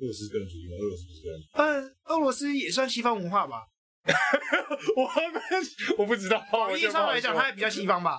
[0.00, 0.76] 俄罗斯个人主义吗？
[0.76, 1.40] 俄罗斯不是个人。
[1.52, 3.62] 嗯，俄罗斯也算西方文化吧？
[4.96, 5.10] 我
[5.98, 8.18] 我不知道， 广义上来讲，它也比较西方吧？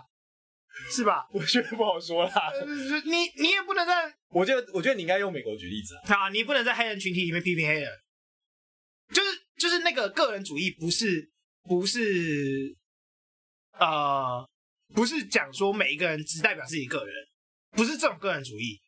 [0.90, 1.28] 是吧？
[1.34, 2.32] 我觉得不好说啦。
[2.54, 6.16] 呃、你你也不能在，我觉得我觉得你应该用美国举例子啊。
[6.16, 7.92] 啊，你不能在黑人群体里面批评黑人，
[9.14, 11.30] 就是就是那个个人主义，不是
[11.64, 12.76] 不是，
[13.80, 14.48] 呃，
[14.94, 17.16] 不是讲说每一个人只代表自己个人，
[17.72, 18.80] 不是这种个人主义。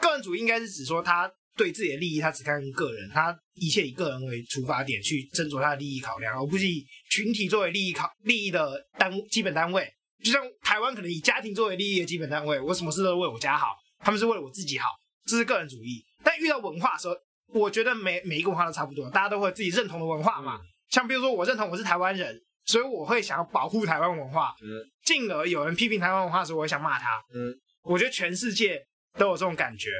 [0.00, 9.88] 个人主义应该是指说他对自己的利益，他只看个人，他一切以个人为出发点去斟酌他的利益考量，而不是以群体作为利益考利益的单基本单位。
[10.22, 14.88] 就像台湾可能以家庭作为利益的基本单位，我什么事都为我家好，他们是为了我自己好，
[15.26, 16.02] 这是个人主义。
[16.22, 17.14] 但遇到文化的时候，
[17.52, 20.58] 我觉得每每一个文化都差不多，大家都会有自己认同的文化嘛。
[20.88, 24.54] 像比如说，我认同我是台湾人，所以我会想要保护台湾文化。
[24.62, 24.68] 嗯，
[25.04, 27.22] 进而有人批评台湾文化的时候，我会想骂他。
[27.34, 28.84] 嗯，我觉得全世界
[29.18, 29.90] 都有这种感觉。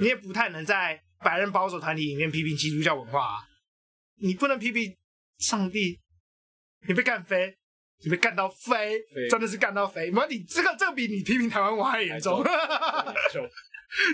[0.00, 3.38] 你也不太能在白人保守团体里面批评基督教文化啊，
[4.20, 4.96] 你不能批评
[5.38, 6.00] 上帝，
[6.86, 7.56] 你被干飞。
[8.02, 10.10] 你被干到飞，真的是干到飞！
[10.10, 12.44] 妈，你这个这个比你批评台湾文化还 严重。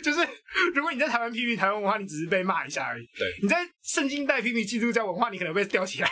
[0.04, 0.20] 就是
[0.74, 3.06] 如果你在台湾批评台湾文化，你只是被骂一下而已。
[3.18, 6.10] 对，你在圣经带批评基督教文化，你可能被吊起来。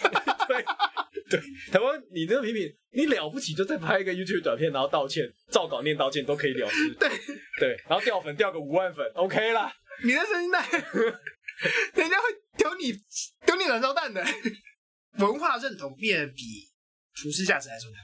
[0.48, 0.64] 对
[1.30, 6.94] 对，台湾你这个批评，你了不起就再拍一个 YouTube 短片，然后道歉，照稿念道歉都可以了事。
[6.94, 7.08] 对
[7.60, 9.72] 对，然后掉粉掉个五万粉，OK 啦。
[10.04, 10.60] 你在圣经带，
[11.94, 12.92] 人家会丢你
[13.44, 14.24] 丢你燃烧弹的。
[15.18, 16.42] 文化认同变得比。
[17.20, 17.96] 普世价值还重要，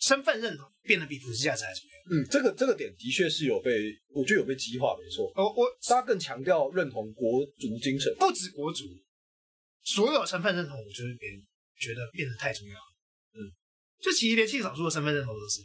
[0.00, 2.16] 身份认同变得比普世价值还重要。
[2.16, 3.70] 嗯，这个这个点的确是有被，
[4.14, 5.30] 我觉得有被激化，没错。
[5.36, 8.84] 我我大家更强调认同国族精神，不止国族，
[9.82, 11.42] 所有身份认同，我觉得别人
[11.82, 12.88] 觉得变得太重要了。
[13.34, 13.50] 嗯，
[14.00, 15.60] 就其实连性少数的身份认同都是。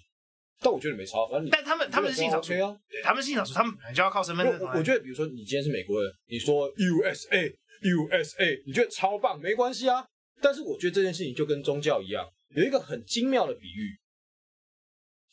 [0.60, 4.68] 但我觉得没差，反正但他们他们是性少数啊，对，他们是性少数，他们本来就要靠身份认同。
[4.70, 10.04] 我觉得，比如说你今天是美国人，你说 USA USA，你觉得超棒，没关系啊。
[10.42, 14.00] 但是我觉得这件事情就跟宗教一样，有一个很精妙的比喻。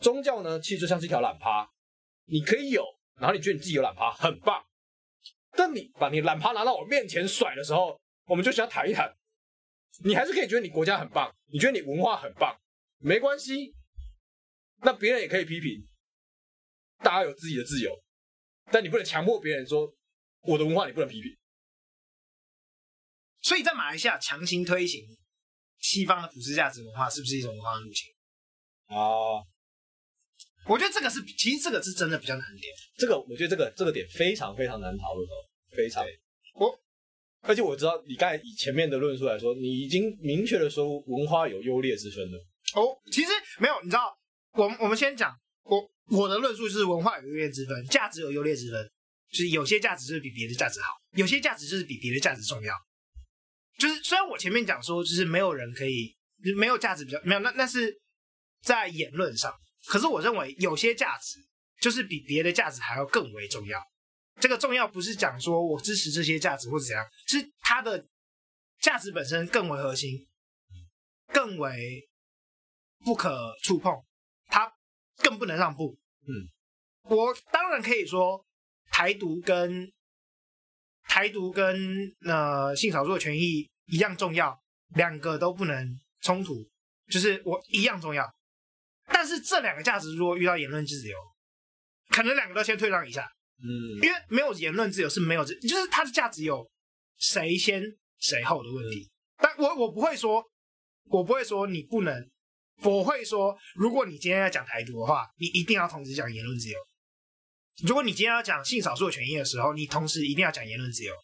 [0.01, 1.67] 宗教呢，其实就像是一条懒趴，
[2.27, 2.85] 你可以有，
[3.19, 4.63] 然后你觉得你自己有懒趴，很棒。
[5.57, 9.11] 但你把你懒趴拿到我面前甩的时候，我们就想谈一谈。
[10.03, 12.59] 你还是可以觉得你国家很棒，你觉得你文化很棒，
[12.99, 13.75] 没关系。
[14.83, 15.87] 那别人也可以批评，
[16.99, 17.91] 大家有自己的自由，
[18.71, 19.95] 但你不能强迫别人说
[20.43, 21.31] 我的文化你不能批评。
[23.41, 25.07] 所以在马来西亚强行推行
[25.79, 28.11] 西方的普世价值文化，是不是一种文化入侵
[28.87, 29.45] 啊？
[30.67, 32.75] 我觉得这个是，其实这个是真的比较难点。
[32.97, 35.35] 这个我觉得这个这个点非常非常难讨论哦，
[35.77, 36.03] 非常。
[36.55, 36.75] 我
[37.47, 42.39] 而且我知道你刚才以前面的论述来说，你已经明确的说文化有优劣之分了。
[42.75, 43.29] 哦，其实
[43.61, 44.17] 没有，你知道，
[44.53, 45.33] 我我们先讲
[45.65, 48.91] 我我的论述是文化有优劣之分，价值有优劣之分，
[49.31, 52.75] 就是有些价值就是比别的价值好，有些价值就是比别的价值重要。
[53.79, 56.17] 就是虽然我前面讲说，就是没有人可以
[56.57, 57.95] 没有价值比较没有，那那是
[58.63, 59.53] 在言论上。
[59.87, 61.39] 可是我认为有些价值
[61.81, 63.79] 就是比别的价值还要更为重要。
[64.41, 68.07] 这个重要不是讲说我支持这些价值或者怎样，是它的
[68.81, 70.27] 价值本身更为核心，
[71.33, 72.09] 更为
[73.05, 74.05] 不可触碰，
[74.47, 74.71] 它
[75.19, 75.97] 更不能让步。
[76.27, 76.51] 嗯，
[77.03, 78.45] 我当然可以说
[78.91, 79.91] 台独跟
[81.05, 84.61] 台独跟呃性少数的权益一样重要，
[84.95, 86.69] 两个都不能冲突，
[87.09, 88.27] 就是我一样重要。
[89.07, 91.17] 但是这两个价值如果遇到言论自由，
[92.09, 93.31] 可能两个都先退让一下。
[93.65, 96.71] 嗯，因为没有言论自由是没有，就是它的价值有
[97.17, 97.83] 谁先
[98.19, 99.11] 谁后的问题。
[99.39, 100.45] 但我我不会说，
[101.05, 102.31] 我不会说你不能，
[102.83, 106.79] 我会说，如果你今天要讲台独的话，你一定要同时讲言论自由。
[107.87, 111.15] 如果你今天要讲性少数的权益的时候，你同时一定要讲言论自由。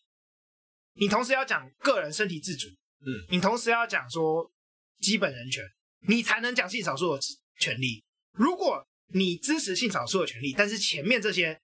[0.95, 2.69] 你同时要讲个人身体自主，
[3.05, 4.51] 嗯，你同时要讲说
[5.01, 5.63] 基本人权，
[6.09, 7.21] 你才能讲性少数的
[7.59, 8.03] 权利。
[8.33, 11.61] 如果你支持性少数的权利，但是前面这些。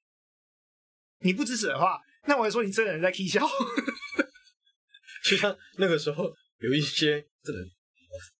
[1.21, 3.47] 你不支持的话，那我会说你这个人在踢笑。
[5.25, 7.69] 就像那个时候有一些，这人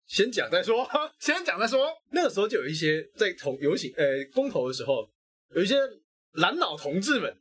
[0.05, 1.91] 先讲再说， 先讲再说。
[2.11, 5.11] 那个时候就有一些在投游行、呃公投的时候，
[5.55, 5.75] 有一些
[6.33, 7.37] 蓝脑同志们，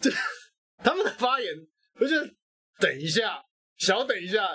[0.00, 0.10] 这
[0.84, 1.54] 他们的发言，
[1.94, 2.14] 我就
[2.78, 3.42] 等一下，
[3.78, 4.46] 小等一下，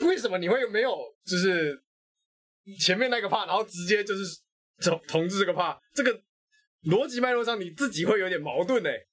[0.00, 1.82] 为什么你会没有就是
[2.78, 4.24] 前面那个 part，然后直接就是
[4.82, 6.22] 同同志这个 part，这个
[6.84, 9.07] 逻辑脉络上你自己会有点矛盾哎、欸。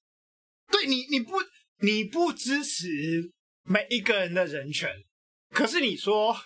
[0.70, 1.32] 对你，你不，
[1.80, 2.86] 你不支持
[3.64, 4.90] 每一个人的人权，
[5.50, 6.36] 可是你说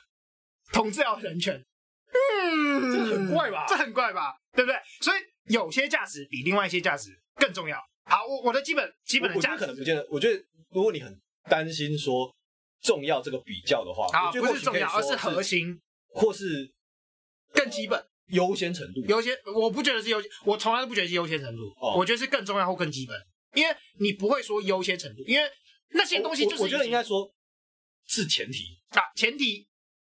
[0.72, 1.64] 同志要人权，
[2.12, 3.66] 嗯，这很怪吧？
[3.68, 4.34] 这很怪吧？
[4.52, 4.78] 对不对？
[5.00, 5.20] 所以
[5.52, 7.78] 有些价值比另外一些价值更重要。
[8.04, 10.06] 好，我我的基本基本的价值可能不见得。
[10.10, 12.34] 我觉得如果你很担心说
[12.82, 15.80] 重要这个比较的话，啊，不是重要，而是核心，
[16.14, 16.72] 或是
[17.52, 19.00] 更基本优先程度。
[19.06, 21.62] 优先，我不觉得是优先，我从来都不觉得是优先程度。
[21.80, 23.16] 哦，我觉得是更重要或更基本。
[23.54, 25.50] 因为你不会说优先程度，因为
[25.90, 27.32] 那些东西就是我，我，觉得应该说
[28.06, 29.66] 是前提啊，前提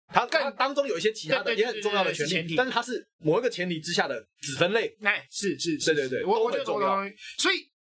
[0.08, 4.96] 它更它当中有一些其他的也很重要的前提，但是它是某一个前提之下的子分类。
[5.02, 6.98] 哎，是是，是，对对对，我我觉得重要。
[7.38, 7.72] 所以，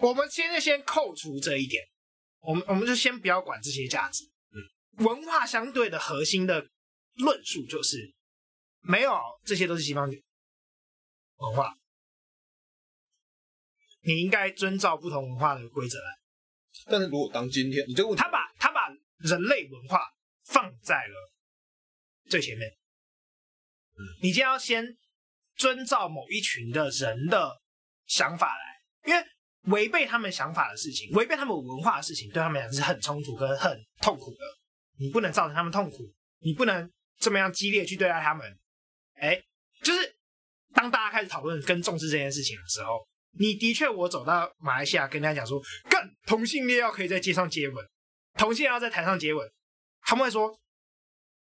[0.00, 1.84] 我们现在先扣除这一点，
[2.40, 4.24] 我们我们就先不要管这些价值。
[4.52, 6.66] 嗯，文化相对的核心的
[7.16, 8.14] 论述就是，
[8.80, 10.10] 没有这些都是西方
[11.36, 11.76] 文化。
[14.04, 16.04] 你应该遵照不同文化的规则来。
[16.86, 18.88] 但是如果当今天你这个问题，他把他把
[19.18, 20.00] 人类文化
[20.44, 21.32] 放在了
[22.28, 22.68] 最前面，
[23.96, 24.84] 嗯，你就要先
[25.56, 27.62] 遵照某一群的人的
[28.06, 29.26] 想法来，因为
[29.72, 34.38] 违背他们想法的事情，违背他们文化的事情，对他们来讲是很冲突跟很痛苦的。
[34.98, 38.58] 你不能造成他们痛苦，你不能这么样激烈去对待他们。
[39.14, 39.40] 哎，
[39.82, 40.16] 就是
[40.74, 43.06] 当大家开始讨论跟重视这件事情的时候。
[43.36, 47.84] 你的确，我走到马来西亚跟大家讲说，干同性恋要可以在街上接吻，
[48.34, 49.50] 同性恋要在台上接吻，
[50.02, 50.56] 他们会说，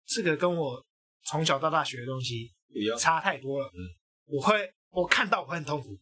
[0.05, 0.85] 这个跟我
[1.25, 2.53] 从小到大学的东西
[2.97, 3.67] 差太多了。
[3.67, 3.79] 嗯，
[4.25, 5.99] 我会我看到我会很痛苦。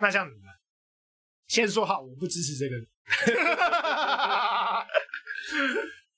[0.00, 0.46] 那这样子呢？
[1.48, 2.76] 先说好，我不支持这个。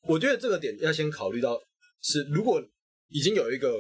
[0.03, 1.61] 我觉得这个点要先考虑到
[2.01, 2.63] 是，如果
[3.09, 3.77] 已经有一个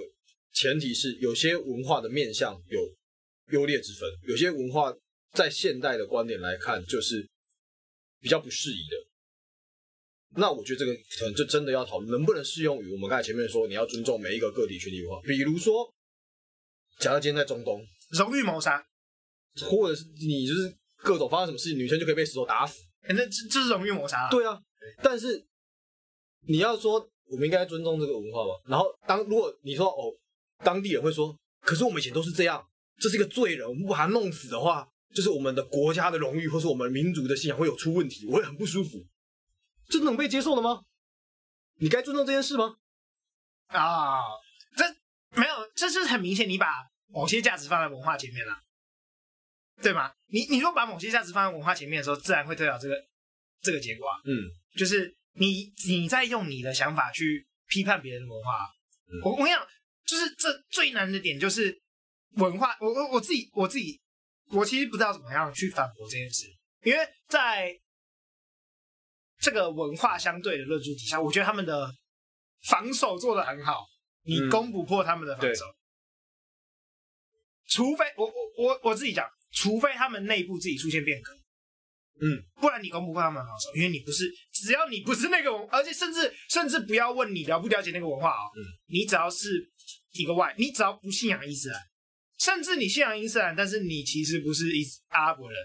[0.53, 2.81] 前提是有些文化的面向有。
[3.51, 4.93] 优劣之分，有些文化
[5.33, 7.29] 在现代的观点来看，就是
[8.21, 8.97] 比较不适宜的。
[10.39, 15.23] 那我觉得这个可能就真的要讨论，能不能适用于我们刚才前面说，你要尊重每一个个体群体文化。
[15.23, 15.95] 比如说，
[16.99, 17.81] 假如今天在中东，
[18.11, 18.85] 荣誉谋杀，
[19.71, 24.29] 或者是你就是各种发生什么事情，女生就可以被石头打死，欸、那这这是荣誉谋杀。
[24.29, 24.61] 对啊，
[25.03, 25.47] 但是
[26.49, 28.61] 你要说我们应该尊重这个文化吧？
[28.67, 30.13] 然后当如果你说哦，
[30.65, 32.67] 当地人会说，可是我们以前都是这样。
[32.99, 39.07] 这是一个罪人，我们不把他弄死的话，就是我们的国家的荣誉，或是我们民族的信仰会有出问题，我会很不舒服。
[39.89, 40.83] 这能被接受的吗？
[41.79, 42.77] 你该尊重这件事吗？
[43.67, 44.21] 啊，
[44.77, 44.85] 这
[45.39, 46.67] 没有，这是很明显，你把
[47.09, 48.59] 某些价值放在文化前面了，
[49.83, 50.13] 对吗？
[50.29, 52.95] 你你如果把某些价值放在文化前面的时候，自然会推导这个
[53.61, 54.17] 这个结果啊。
[54.25, 58.67] 嗯，就是你你在用你的想法去批判别人的文化。
[59.09, 59.67] 嗯、我我跟你讲，
[60.07, 61.79] 就是这最难的点就是。
[62.37, 64.01] 文化，我我我自己我自己，
[64.51, 66.47] 我其实不知道怎么样去反驳这件事，
[66.83, 67.75] 因为在
[69.39, 71.91] 这个文化相对的论述底下，我觉得他们的
[72.69, 73.87] 防守做得很好，
[74.25, 75.75] 你攻不破他们的防守，嗯、
[77.69, 81.33] 除非我我我我自己讲，除非他们内部自己出现变革，
[82.21, 89.71] 嗯，不然你攻不破他们的防守，因为你不是，只要你不是那个文，而且甚至甚至不要问你了不了解那个文化啊、哦，嗯，你只要是
[90.13, 91.81] 一个外，你只要不信仰伊斯兰。
[92.39, 95.59] 甚至你信仰伊斯兰，但是你其实不是伊斯阿拉伯人，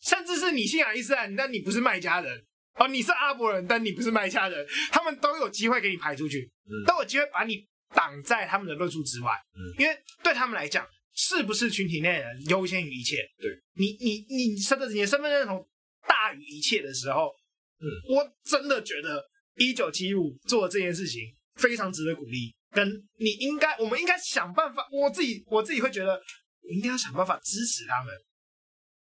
[0.00, 2.44] 甚至是你信仰伊斯兰，但你不是麦加人
[2.74, 9.32] 哦，你是阿拉伯人，但你不是麦加人，他们都有机会给你排出去，嗯、都有机会把你挡在他们的论述之外。
[9.54, 13.16] 嗯，因为对他们来讲，是不是群体内人优先于一切？
[13.38, 15.66] 对，你你你身份你的身份认同
[16.06, 17.34] 大于一切的时候，
[17.80, 19.24] 嗯，我真的觉得
[19.56, 21.22] 一九七五做这件事情
[21.54, 22.54] 非常值得鼓励。
[22.76, 22.86] 跟
[23.18, 24.86] 你应该，我们应该想办法。
[24.92, 26.12] 我自己，我自己会觉得，
[26.60, 28.14] 我应该要想办法支持他们，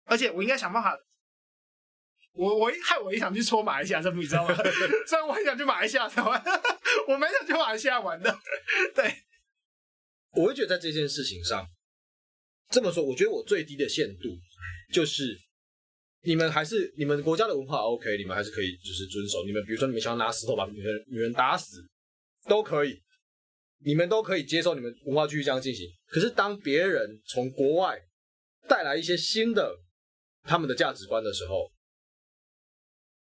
[0.05, 0.95] 而且我应该想办法。
[2.33, 4.55] 我我害我也想去搓马来西亚政府，你知道吗？
[5.09, 6.45] 虽然我很想去马来西亚玩，
[7.09, 8.39] 我没想去马来西亚玩的。
[8.95, 9.11] 对，
[10.33, 11.67] 我会觉得在这件事情上，
[12.69, 14.29] 这么说，我觉得我最低的限度
[14.93, 15.35] 就是，
[16.25, 19.43] 你们还是你们国家的文化 OK，你们还是可以就是遵守。
[19.47, 21.83] 你们比如说，你们想要拿石头把女人女人打死，
[22.47, 23.03] 都可以。
[23.85, 28.01] 你们都可以接受你们文化继续这样进行，可是当别人从国外
[28.69, 29.79] 带来一些新的
[30.43, 31.71] 他们的价值观的时候，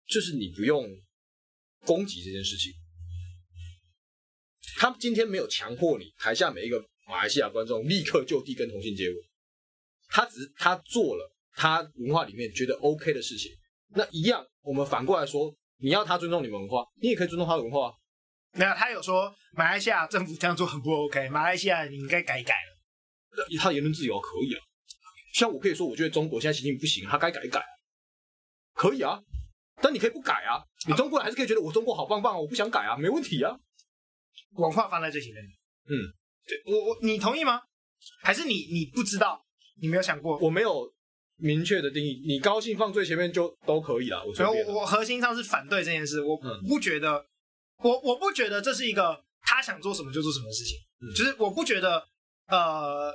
[0.07, 0.89] 就是你不用
[1.85, 2.73] 攻击这件事情。
[4.77, 9.17] 他们今天没有强迫你台下每一个马来西亚观众立刻就地跟同性接吻，
[10.09, 13.53] 他只是他做了他文化里面觉得 OK 的事情。
[13.91, 17.93] 那一样，我们反过来说，你要他尊重你们文化，你也可以尊重他的文化。
[18.55, 23.47] 没有，他有说马来西亚政府这样做很不 OK，马来西亚你应该改一改了。
[23.61, 24.61] 他言论自由可以啊，
[25.35, 27.61] 像我可以说，我觉得中国现在习近平不行，他该改一改，
[28.75, 29.21] 可以啊。
[29.83, 33.51] 但你可以不改啊，你中国人还是可以觉得我中国好棒棒，我不想改啊，没问题啊。
[34.53, 35.43] 文化放在最前面。
[35.89, 35.93] 嗯，
[36.47, 37.61] 对，我我你同意吗？
[38.23, 39.45] 还是你你不知道？
[39.81, 40.39] 你没有想过？
[40.39, 40.89] 我没有
[41.39, 44.23] 明确的定义，你高兴放最前面就都可以啦。
[44.25, 46.39] 我觉得我我核心上是反对这件事，我
[46.69, 47.27] 不觉得。
[47.79, 52.03] 嗯我我不觉得这是一个他想做什么就做什么的事情，嗯、就是我不觉得，
[52.47, 53.13] 呃，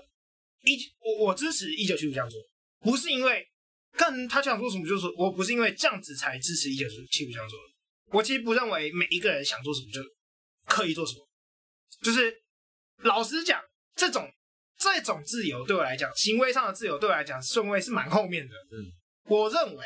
[0.62, 2.40] 一我我支持一九七五这样做，
[2.82, 3.48] 不是因为
[3.94, 7.66] 看他想做什么就做，我不是因为这样子才支持一九七五这样做的。
[8.12, 10.02] 我其实不认为每一个人想做什么就
[10.68, 11.28] 刻意做什么，
[12.04, 12.32] 就是
[12.98, 13.60] 老实讲，
[13.96, 14.32] 这种
[14.78, 18.54] 这种自由对我来讲，行为上的自由对我来讲顺位是蛮后面的。
[18.72, 18.86] 嗯，
[19.26, 19.86] 我认为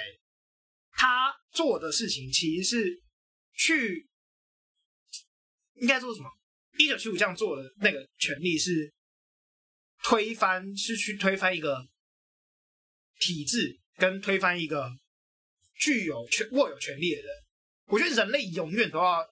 [0.92, 3.02] 他做的事情其实是
[3.54, 4.10] 去。
[5.76, 6.30] 应该做什么？
[6.78, 8.92] 一九七五这样做的那个权利是
[10.04, 11.86] 推翻，是去推翻一个
[13.20, 14.90] 体制，跟推翻一个
[15.80, 17.28] 具有权握有权力的人。
[17.88, 19.24] 我觉得人类永远都要，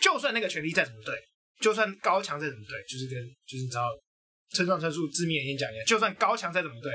[0.00, 1.14] 就算那个权力再怎么对，
[1.60, 3.88] 就算高墙再怎么对，就是跟就是你知道，
[4.50, 6.92] 村上春树字面演讲一样，就算高墙再怎么对，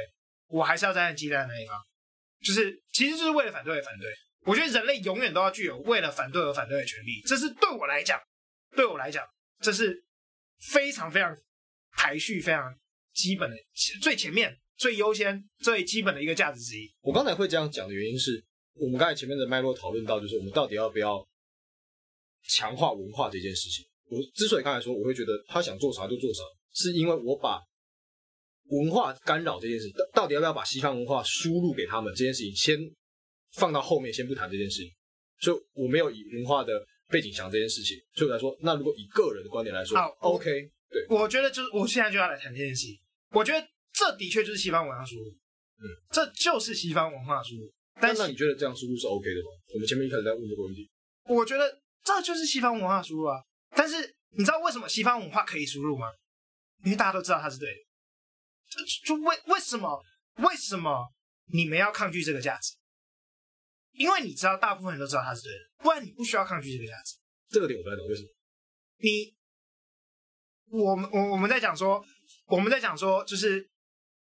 [0.47, 1.77] 我还是要站在鸡蛋那一方。
[2.41, 4.09] 就是其实就是为了反对而反对。
[4.45, 8.19] 我觉得人类永远都要具有为了反对而反对的权利，这是对我来讲。
[8.75, 9.25] 对我来讲，
[9.59, 10.03] 这是
[10.71, 11.37] 非常非常
[11.91, 12.77] 排序、非常
[13.13, 13.55] 基本的、
[14.01, 16.91] 最前面、最优先、最基本的一个价值之一。
[17.01, 18.43] 我刚才会这样讲的原因是，
[18.73, 21.25] 我们刚才前面的脉络讨论到，就是我们到底要不要
[22.49, 23.85] 强化文化这件事情。
[24.09, 26.41] 我之所以刚才说我会觉得他想做啥就做啥，
[26.73, 27.61] 是因为我把
[28.69, 32.77] 文化干扰这件事，到底要不要把西方文化输入给他们这件事情，先
[33.53, 34.91] 放到后面，先不谈这件事情。
[35.39, 36.73] 所以我没有以文化的。
[37.09, 40.49] 背景墙这件事情，所以我来说，那如果以个人的观点来说，好，OK，
[40.89, 42.99] 对，我觉得就是我现在就要来谈这件事情。
[43.31, 47.71] 我觉得这的确就是西方文化输入，嗯，这就是西方文化输入。
[48.01, 49.49] 但那你觉得这样输入是 OK 的吗？
[49.73, 50.89] 我们前面一开始在问这个问题，
[51.25, 53.41] 我觉得这就是西方文化输入啊。
[53.75, 56.07] 但是你知道为什么西方文化可以输入吗？
[56.83, 57.79] 因为大家都知道它是对的。
[59.05, 60.03] 就为为什么
[60.37, 61.07] 为什么
[61.51, 62.73] 你们要抗拒这个价值？
[64.03, 67.15] 因为你知道，大部分人都知道他是对的，不然你不需要抗拒这个价值。
[67.47, 68.27] 这个点我不太懂，为什么？
[68.97, 69.33] 你，
[70.77, 72.03] 我们我我们在讲说，
[72.47, 73.65] 我们在讲说，就是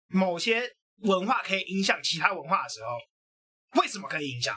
[0.06, 4.56] 某些文化可以影响其他文化的时候，为什么可以影响？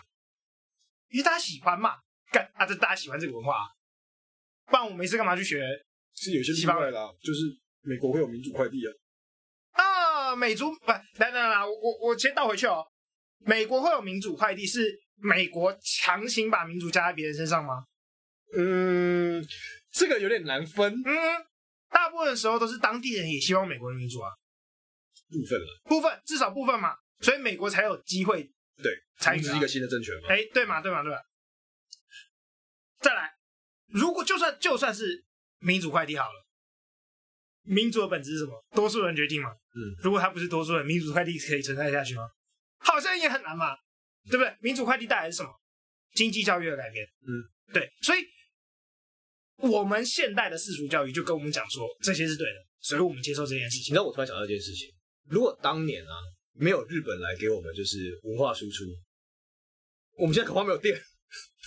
[1.08, 1.96] 因为大家喜欢嘛，
[2.30, 3.66] 干啊，这大家喜欢这个文化，
[4.66, 5.58] 不然我没事干嘛去学？
[6.14, 7.40] 是有些例外啦，就是
[7.80, 8.92] 美国会有民主快递啊。
[9.72, 12.84] 啊，美族不，来来来，我我我先倒回去哦。
[13.38, 17.84] 美国会有民主快递，是美国强行把民主加在别人身上吗？
[18.56, 19.46] 嗯，
[19.90, 20.92] 这个有点难分。
[21.04, 21.14] 嗯，
[21.90, 24.30] 大部分的时候都是当地人也希望美国人民主啊。
[25.30, 28.42] 部分了，部分至少部分嘛，所以美国才有机会
[28.82, 30.28] 对，才是一个新的政权嘛。
[30.30, 31.18] 哎，对嘛，对嘛，对嘛。
[33.00, 33.30] 再来，
[33.88, 35.24] 如果就算就算是
[35.58, 36.46] 民主快递好了，
[37.62, 38.64] 民主的本质是什么？
[38.74, 39.50] 多数人决定嘛。
[39.50, 42.22] 嗯，如果他不是多数人，民主快递可以存在下去吗？
[42.78, 43.76] 好像也很难嘛，
[44.30, 44.56] 对不对？
[44.60, 45.50] 民主快递带来是什么？
[46.14, 47.06] 经济教育的改变。
[47.26, 47.90] 嗯，对。
[48.02, 48.24] 所以，
[49.56, 52.56] 我们现代的世俗教育就跟我们讲说，这些是对的。
[52.80, 53.92] 所以我们接受这件事情。
[53.92, 54.88] 你知道我突然想到一件事情，
[55.28, 56.14] 如果当年啊
[56.54, 58.84] 没有日本来给我们就是文化输出，
[60.16, 60.96] 我们现在恐怕没有电。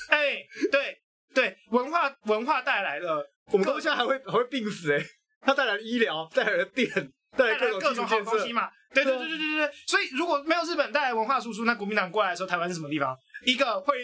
[0.10, 0.98] 哎、欸，对
[1.34, 5.06] 对，文化文化带来了，我们到现在还会还会病死哎、欸，
[5.42, 6.90] 它带来了医疗，带来了电，
[7.38, 8.70] 带来各种好东西嘛。
[8.94, 13.16] 对对对对对对，所以如果没有日本带来文化输出，那国民党过来的时候，台湾是什么地方？
[13.46, 13.96] 一个会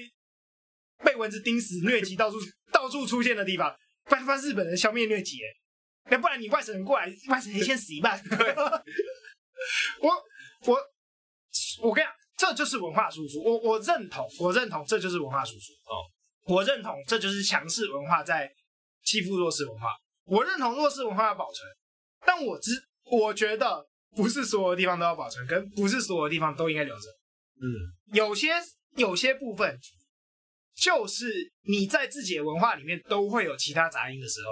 [1.03, 2.37] 被蚊子叮死、 疟疾到处
[2.71, 3.75] 到处出现的地方。
[4.05, 5.39] 不然，不然日本人消灭疟疾，
[6.09, 8.17] 那不然你外省人过来，外省人先死一半。
[9.99, 10.09] 我
[10.65, 10.79] 我
[11.81, 13.43] 我跟你讲，这就是文化输出。
[13.43, 15.73] 我我认同，我认同，这就是文化输出。
[15.83, 16.07] 哦，
[16.45, 18.49] 我认同，这就是强势文化在
[19.03, 19.93] 欺负弱势文化。
[20.23, 21.69] 我认同弱势文化的保存，
[22.25, 22.71] 但我只
[23.11, 23.85] 我觉得。
[24.15, 27.03] 不是所有的地方都要保存，跟不是所有的地方都应该留着。
[27.61, 27.69] 嗯，
[28.13, 28.49] 有些
[28.95, 29.77] 有些部分，
[30.75, 34.49] 就是你在自己的文化里面都会有其他杂音的时候，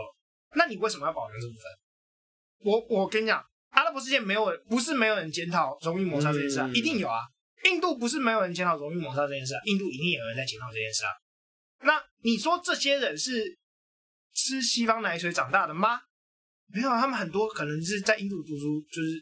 [0.55, 1.63] 那你为什么要保留这部分？
[2.59, 7.21] 我我跟你讲，阿拉伯世界没有，不是没有人检讨荣誉抹杀这件事啊，嗯，一定有啊。
[7.63, 11.11] 印度不是没有人检讨荣誉抹杀这件事啊，印度一定有人在检讨这件事啊。
[11.81, 13.57] 那你说这些人是
[14.35, 16.01] 吃西方奶水长大的吗？
[16.67, 19.19] 没有，他们很多可能是在印度读书，就是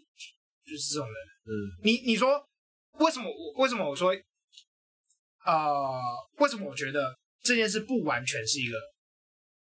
[0.66, 1.16] 就是这种人。
[1.46, 1.52] 嗯，
[1.84, 2.42] 你你说
[3.00, 4.12] 为什么我为什么我说
[5.40, 6.02] 啊、呃？
[6.38, 8.78] 为什么我觉得这件事不完全是一个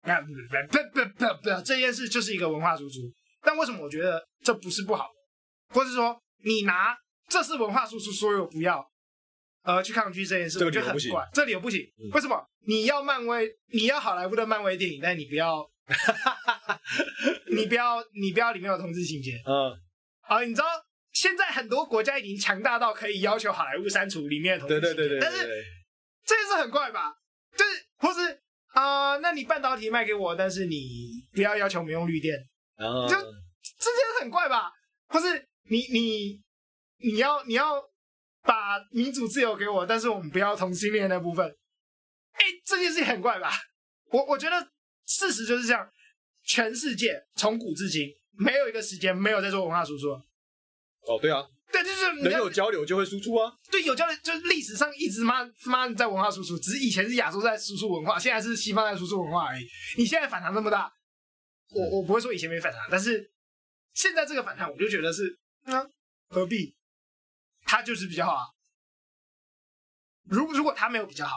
[0.02, 2.96] 啊不不不不不，这件事就是一个文化输出。
[3.40, 5.74] 但为什么我觉得这不是不好的？
[5.74, 6.94] 或是说你拿
[7.28, 8.84] 这是文化输出，所以我不要
[9.62, 11.26] 呃去抗拒这件事，我觉得很怪。
[11.32, 12.44] 这理由不行，嗯、为什么？
[12.66, 15.70] 你要漫威，你要好莱坞的漫威电影，但你不要。
[17.50, 19.32] 你不要，你不要里面有同志情节。
[19.46, 19.76] 嗯，
[20.20, 20.66] 好，你知道
[21.12, 24.94] 现在很多国家已经强大到可以要求好莱坞删除里面的同志情节。
[24.94, 25.20] 对对对对。
[25.20, 25.46] 但是
[26.24, 27.12] 这件事很怪吧？
[27.56, 28.40] 就是，或是
[28.72, 32.38] 啊、呃，那你半导体卖给我，但是你不要要求我们用绿电。
[32.76, 33.08] 嗯。
[33.08, 34.70] 就这件事很怪吧？
[35.08, 36.40] 或是你你
[36.98, 37.82] 你要你要
[38.42, 41.46] 把民主自由给我，但是我们不要同性恋那部分。
[42.32, 43.52] 哎，这件事很怪吧？
[44.12, 44.70] 我我觉得。
[45.10, 45.92] 事实就是这样，
[46.44, 48.08] 全世界从古至今
[48.38, 50.10] 没有一个时间没有在做文化输出。
[50.12, 51.42] 哦，对啊，
[51.72, 53.52] 对，就是人有交流就会输出啊。
[53.72, 59.66] 对，有交流就是历史上一直妈妈在文化输出，只是以前是亚洲在输出文化，现在是西方在输出文化而已。
[59.98, 60.92] 你现在反弹那么大，
[61.70, 63.32] 我我不会说以前没反弹，但是
[63.94, 65.84] 现在这个反弹，我就觉得是啊，
[66.28, 66.76] 何必？
[67.64, 68.44] 他就是比较好啊。
[70.24, 71.36] 如如果他没有比较好，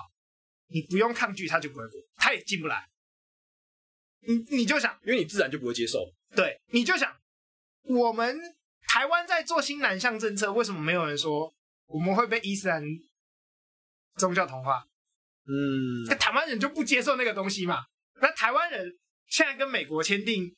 [0.67, 2.87] 你不用抗拒他就不会过，他也进不来。
[4.25, 5.99] 你你就想，因为你自然就不会接受。
[6.35, 7.15] 对，你就想，
[7.83, 8.39] 我们
[8.87, 11.53] 台湾在做新南向政策，为什么没有人说
[11.87, 12.83] 我们会被伊斯兰
[14.15, 14.83] 宗教同化？
[15.45, 17.83] 嗯，台湾人就不接受那个东西嘛。
[18.21, 18.89] 那台湾人
[19.27, 20.49] 现在跟美国签订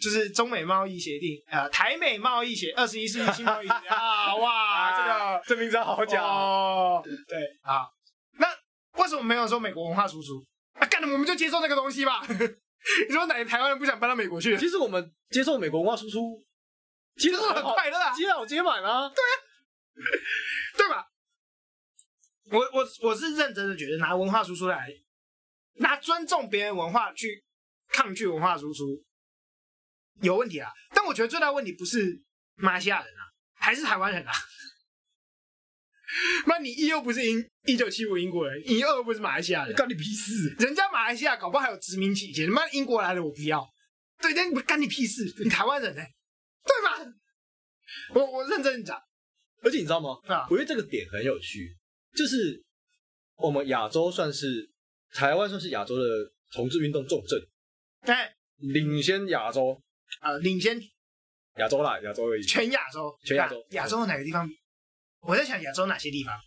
[0.00, 7.00] 就是中美贸易协定，呃，台美贸易协二十一世纪新贸易 啊，哇，这个这名字好讲哦。
[7.04, 7.86] 对啊，
[8.38, 8.48] 那
[9.00, 10.44] 为什么没有说美国文化输出？
[10.72, 12.26] 啊，干了我们就接受那个东西吧。
[13.08, 14.56] 你说哪个台湾人不想搬到美国去？
[14.58, 16.44] 其实我们接受美国文化输出，
[17.16, 19.34] 其实很快乐啊，接好接满啊，对啊，
[20.76, 21.06] 对吧？
[22.50, 24.88] 我我我是认真的觉得拿文化输出来，
[25.74, 27.44] 拿尊重别人文化去
[27.88, 29.02] 抗拒文化输出
[30.20, 30.70] 有问题啊。
[30.94, 32.22] 但我觉得最大问题不是
[32.56, 33.22] 马来西亚人啊，
[33.54, 34.32] 还是台湾人啊。
[36.46, 40.54] 那你一又不是英一九七五英国人，你二又不是马来西亚人，干你屁事！
[40.58, 43.66] 人家马来西亚搞不好还有殖民期间，妈英国来了我不要，
[44.20, 45.24] 对，那你干你屁事？
[45.42, 46.08] 你台湾人呢、欸？
[46.64, 47.12] 对吧？
[48.14, 49.00] 我我认真讲，
[49.62, 50.18] 而且你知道吗？
[50.26, 51.76] 啊，我觉得这个点很有趣，
[52.14, 52.62] 就是
[53.36, 54.70] 我们亚洲算是
[55.14, 56.02] 台湾算是亚洲的
[56.52, 57.40] 同志运动重镇，
[58.04, 58.14] 对，
[58.72, 59.80] 领先亚洲，
[60.20, 60.80] 呃，领先
[61.56, 64.54] 亚洲啦，亚洲而已，全亚洲，全亚洲，亚洲哪个地方比？
[65.22, 66.38] 我在想亚洲哪些地方？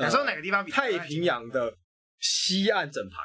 [0.00, 1.76] 亚洲哪个地方比太平洋的
[2.20, 3.16] 西岸整排？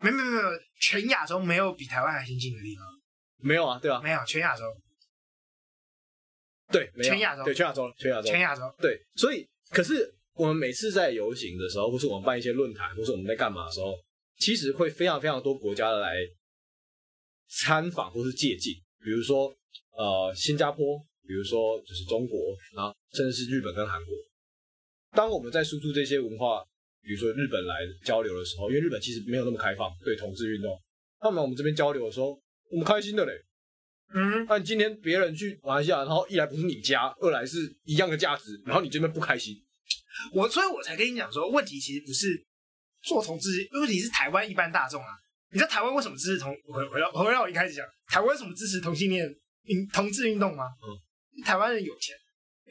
[0.00, 0.48] 没没没有，
[0.80, 2.86] 全亚洲没有比台湾还先进的地方。
[3.36, 4.64] 没有啊，对啊，没有全亚洲。
[6.70, 8.74] 对，没有全亚洲，对全亚洲，全亚洲，全亚洲。
[8.78, 13.94] 对，所以可是我们每次在游行的时候，或是我们办一些论坛，或是我们在干嘛的时候，
[14.38, 16.14] 其实会非常非常多国家的来
[17.48, 19.54] 参访或是借鉴，比如说
[19.92, 22.38] 呃新加坡，比如说就是中国，
[22.74, 24.14] 然后甚至是日本跟韩国。
[25.18, 26.62] 当我们在输出这些文化，
[27.02, 30.80] 比如说日本来交流的时候，因为日本其实没有那么开放对同志运动，
[31.20, 32.40] 那么我们这边交流的时候，
[32.70, 33.32] 我们开心的嘞。
[34.14, 39.56] 嗯，那你今天别人去马来西亚，然后一来不是你家，二来是一样的价值，然后你这边不开心，
[40.32, 42.46] 我所以我才跟你讲说，问题其实不是
[43.02, 45.08] 做同志，问题是台湾一般大众啊。
[45.50, 46.54] 你知道台湾为什么支持同？
[46.72, 49.28] 回回到回到我一开始讲，台湾为什么支持同性恋
[49.64, 50.62] 运同志运动吗？
[50.80, 52.14] 嗯，台湾人有钱，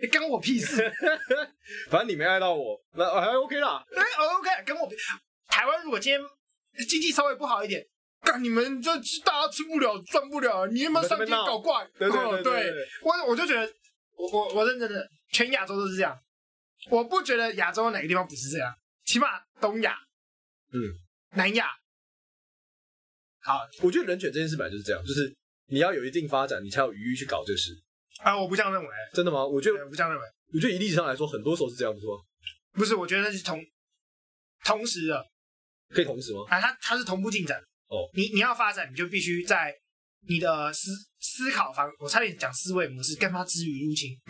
[0.02, 0.92] 欸，跟我屁事。
[1.90, 3.84] 反正你没爱到我，那还 OK 啦。
[3.96, 4.04] 哎
[4.38, 4.96] ，OK，跟我屁。
[5.48, 6.22] 台湾如果今天
[6.88, 7.86] 经济稍微不好一点，
[8.22, 8.92] 干你们这
[9.26, 11.88] 大家吃不了赚不了，你们上街搞怪。
[11.98, 13.74] 对对对，对，对，对，对，我我就觉得，
[14.16, 16.18] 我我我认真的，全亚洲都是这样。
[16.90, 18.74] 我不觉得亚洲哪个地方不是这样，
[19.06, 19.28] 起码
[19.60, 19.98] 东亚，
[20.74, 20.80] 嗯，
[21.36, 21.70] 南亚。
[23.42, 25.36] 好，我觉得人权这件事本来就是这样，就是
[25.68, 27.72] 你要有一定发展，你才有余裕去搞这事。
[28.20, 28.90] 啊，我不这样认为。
[29.14, 29.46] 真的吗？
[29.46, 30.26] 我觉得我不这样认为。
[30.54, 32.14] 我觉得以历史上来说，很多时候是这样，不是吗？
[32.74, 33.64] 不是，我觉得那是同
[34.64, 35.26] 同时的。
[35.90, 36.40] 可以同时吗？
[36.50, 37.58] 啊，它它是同步进展。
[37.88, 39.74] 哦，你你要发展，你就必须在
[40.28, 44.12] 你的思思考方，我差点讲思维模式，干嘛之于入侵？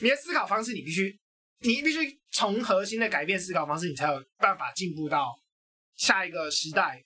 [0.00, 1.18] 你的思考方式，你必须，
[1.60, 5.36] 你必须从核心的改变思考方式，你才有办法进步到。
[5.96, 7.04] 下一个时代，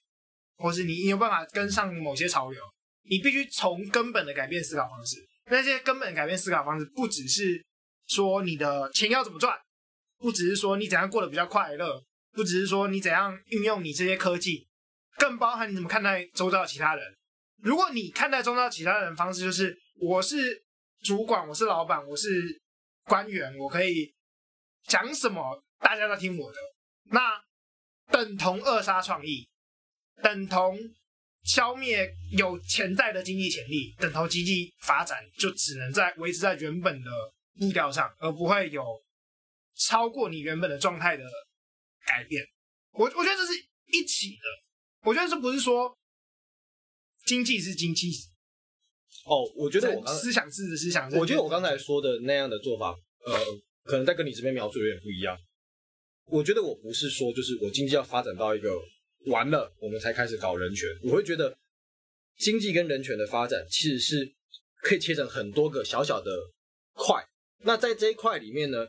[0.58, 2.62] 或是你你有办法跟上某些潮流，
[3.04, 5.16] 你必须从根本的改变思考方式。
[5.46, 7.64] 那些根本改变思考方式，不只是
[8.06, 9.56] 说你的钱要怎么赚，
[10.18, 14.66] 不只是说你怎样过得比较快乐，不只是说你怎样运用你这些科技，
[15.18, 17.04] 更包含你怎么看待周遭的其他人。
[17.58, 20.62] 如果你看待周遭其他人的方式就是我是
[21.02, 22.28] 主管，我是老板，我是
[23.04, 24.12] 官员，我可以
[24.84, 26.58] 讲什么，大家都听我的，
[27.10, 27.40] 那。
[28.10, 29.48] 等同扼杀创意，
[30.22, 30.78] 等同
[31.44, 37.10] 消灭有潜在的经济潜力，等同经济发展就只能在维持在原本的
[37.58, 38.84] 步调上，而不会有
[39.76, 41.24] 超过你原本的状态的
[42.06, 42.44] 改变。
[42.92, 43.52] 我我觉得这是
[43.92, 44.42] 一起的，
[45.02, 45.96] 我觉得这不是说
[47.24, 48.10] 经济是经济。
[49.24, 52.90] 哦，我觉得我思想是思想，我觉得我刚才说的那样的做法，
[53.24, 53.38] 呃，
[53.84, 55.36] 可能在跟你这边描述有点不一样。
[56.26, 58.70] 我觉得我不是说，就是我经济要发展到一个
[59.26, 60.88] 完了，我们才开始搞人权。
[61.04, 61.56] 我会觉得
[62.38, 64.32] 经济跟人权的发展其实是
[64.82, 66.30] 可以切成很多个小小的
[66.94, 67.24] 块。
[67.64, 68.86] 那在这一块里面呢，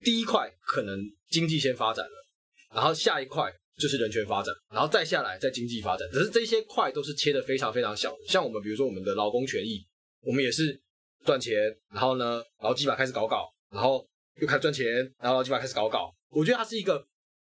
[0.00, 2.26] 第一块可能经济先发展了，
[2.74, 6.08] 然后下一块就是人权发展，然后再下来再经济发展。
[6.12, 8.18] 只是这些块都是切得非常非常小的。
[8.28, 9.84] 像我们比如说我们的劳工权益，
[10.20, 10.80] 我们也是
[11.24, 11.54] 赚钱，
[11.92, 14.06] 然后呢，劳基法开始搞搞，然后
[14.40, 14.86] 又开始赚钱，
[15.18, 16.14] 然后劳基法开始搞搞。
[16.30, 17.04] 我觉得它是一个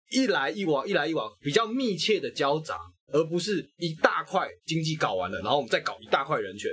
[0.09, 2.77] 一来一往、一来一往比较密切的交杂，
[3.11, 6.71] 而不是一大块经济搞完了，然后我们再搞一大块人权。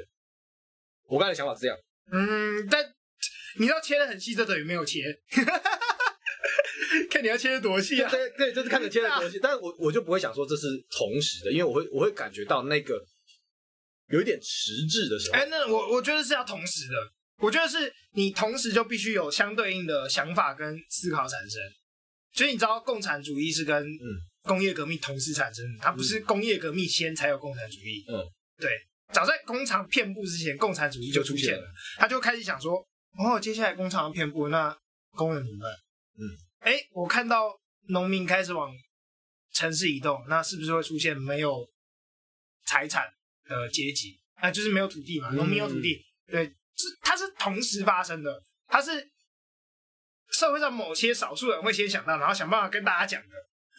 [1.07, 1.77] 我刚才想法是这样。
[2.13, 2.85] 嗯，但
[3.59, 5.01] 你要切的很细，这等于没有切。
[7.11, 8.11] 看你要切的多细啊！
[8.11, 9.39] 对对，就是看你切的多细。
[9.43, 13.05] 但是我我就不会想说这是同时的，因为我会我会感觉到那个
[14.11, 15.39] 有一点迟滞的时候。
[15.39, 16.95] 哎，那我我觉得是要同时的。
[17.39, 21.61] 我觉得是你同时就必须有相对应的想法跟思考产生。
[22.35, 23.87] 所以你知道，共产主义是跟
[24.43, 28.05] 工业革命同时产生的，它不是工业革命先才有共产主义。
[28.09, 28.21] 嗯，
[28.59, 28.69] 对，
[29.13, 31.65] 早在工厂遍布之前，共产主义就出现了。
[31.97, 32.85] 他就开始想说，
[33.19, 34.77] 哦，接下来工厂要遍布，那
[35.13, 35.73] 工人怎么办？
[36.19, 36.23] 嗯，
[36.59, 37.57] 哎，我看到
[37.89, 38.75] 农民开始往
[39.53, 41.65] 城市移动，那是不是会出现没有
[42.67, 43.07] 财产
[43.45, 44.21] 的阶级？
[44.35, 49.14] 啊，就是没有土地嘛，农民有土地，对，是它是同时发生的，它是。
[50.35, 53.29] 社会上某些少数人会先想到，然后想办法跟大家讲的。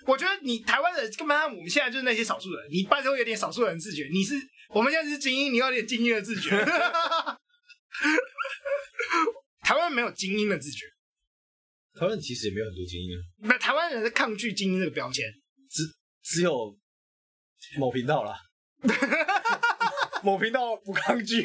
[0.07, 4.07] 我觉得你台湾人根本上我们现在就是那些少数人，你拜托有点少数人自觉。
[4.11, 4.35] 你是
[4.69, 6.49] 我们现在是精英，你要有点精英的自觉。
[9.63, 10.85] 台湾没有精英的自觉，
[11.99, 13.21] 台湾其实也没有很多精英啊。
[13.39, 15.25] 那台湾人是抗拒精英这个标签，
[15.69, 15.83] 只
[16.21, 16.77] 只有
[17.77, 18.37] 某频道啦。
[20.23, 21.43] 某频道不抗拒。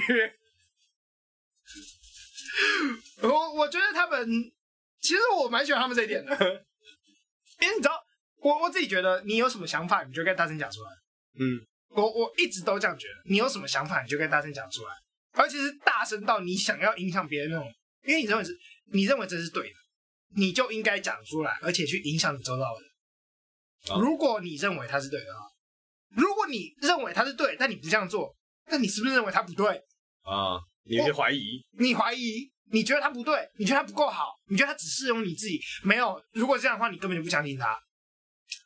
[3.22, 4.52] 我我觉得他们。
[5.01, 6.32] 其实我蛮喜欢他们这一点的，
[7.61, 8.01] 因为你知道，
[8.38, 10.90] 我我自己觉得，你有什么想法，你就该大声讲出来。
[11.38, 14.94] 嗯，我我一直都这样觉得，你有什么想法，你就该大声讲出来，
[15.32, 17.72] 而且是大声到你想要影响别人那种，
[18.07, 18.57] 因为你认为是，
[18.92, 19.76] 你认为这是对的，
[20.36, 23.96] 你就应该讲出来，而且去影响你周遭的人。
[23.96, 24.01] 啊。
[24.01, 25.26] 如果你认为他是对的，
[26.16, 28.36] 如果你认为他是对，但你不这样做，
[28.66, 29.82] 那你是不是认为他不对？
[30.22, 31.64] 啊，你会怀疑？
[31.78, 32.51] 你怀疑？
[32.72, 36.22] 你觉得他不对，你觉得他不够好，你觉得他只适用你自己，没有。
[36.32, 37.78] 如果这样的话，你根本就不相信他。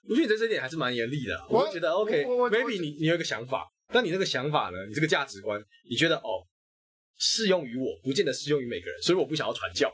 [0.09, 1.47] 我觉得你在这点还是蛮严厉的。
[1.49, 4.87] 我觉得 OK，maybe 你你有一个想法，但你那个想法呢？
[4.87, 6.47] 你这个价值观，你觉得哦，
[7.19, 9.93] 适用于我，不见得适用于每个人，所以我不想要传教。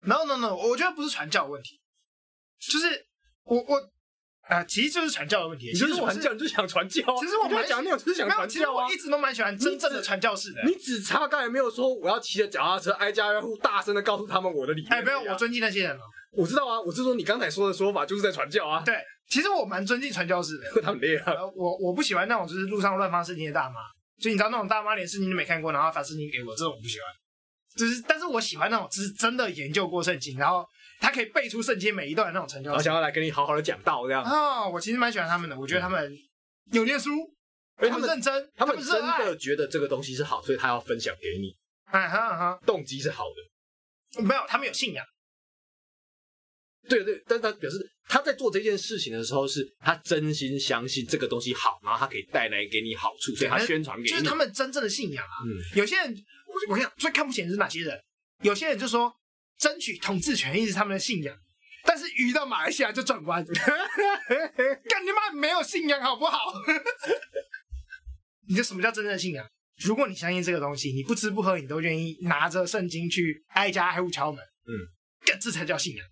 [0.00, 1.80] No no no，我觉得不是传教的问题，
[2.58, 3.06] 就是
[3.44, 3.93] 我我。
[4.48, 5.70] 啊、呃，其实就是传教的问题。
[5.72, 7.02] 你就是传教，你就想传教。
[7.18, 8.86] 其实我蛮讲那种，就是想传教啊。
[8.86, 10.62] 我一直都蛮喜欢真正的传教士的。
[10.64, 14.92] 你只差刚才没有说我要骑着脚踏车挨家挨户大声的告诉他们我的理念。
[14.92, 16.02] 哎，没有，我尊敬那些人了。
[16.32, 18.82] 我知道啊，我是说你刚才说的说法就是在传教啊。
[18.84, 18.94] 对，
[19.30, 20.64] 其实我蛮尊敬传教士的。
[20.82, 21.32] 他们厉害。
[21.54, 23.76] 我我不喜欢那种就是路上乱发视频的大妈。
[24.20, 27.06] 就你知道那种大妈连圣经都没看过，然后发圣经给我，这种我不喜欢。
[27.76, 30.64] 就是，但是我喜欢那种，就是真的研究过圣经，然后
[31.00, 32.72] 他可以背出圣经每一段的那种成就。
[32.72, 34.22] 我想要来跟你好好的讲道这样。
[34.24, 36.16] 哦，我其实蛮喜欢他们的，我觉得他们
[36.72, 37.10] 有念书，
[37.76, 41.54] 而且他们认真，他们真的觉得这个东西是好，所以他要分享给你。
[41.86, 44.22] 啊哈啊哈，动机是好的。
[44.22, 45.04] 没有，他们有信仰。
[46.88, 47.78] 对对，但是他表示
[48.08, 54.08] 他在做这件事情的时候，是他真心相信这个东西好，然后他可以带来给你好处，所以他宣传给你。
[54.08, 55.36] 就是他们真正的信仰啊。
[55.46, 56.14] 嗯，有些人，
[56.46, 57.98] 我我跟你讲，最看不起的是哪些人？
[58.42, 59.10] 有些人就说
[59.64, 61.34] 争取统治权一直是他们的信仰，
[61.84, 66.52] 但是遇到马来西亚就转弯， 干你妈没有信仰好不好？
[68.46, 69.50] 你这什么叫真正的信仰？
[69.78, 74.70] 如果你相信这个东西，你不吃不喝，你都愿意拿着圣经去挨家挨户敲门，嗯，
[75.24, 76.06] 干这才叫信仰。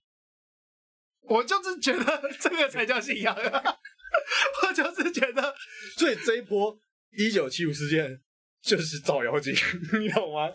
[1.21, 5.55] 我就是觉得这个才叫信仰， 我就是觉得，
[5.99, 6.75] 所以这一波
[7.19, 8.19] 一九七五事件
[8.63, 9.55] 就是造妖精，
[10.01, 10.51] 你懂吗？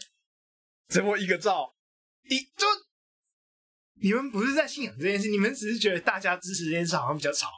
[0.90, 1.76] 这波一个造，
[2.24, 2.66] 一就
[4.02, 7.50] 你们不是在信仰这件事，你们只是觉得大家支持这件事好像比较吵，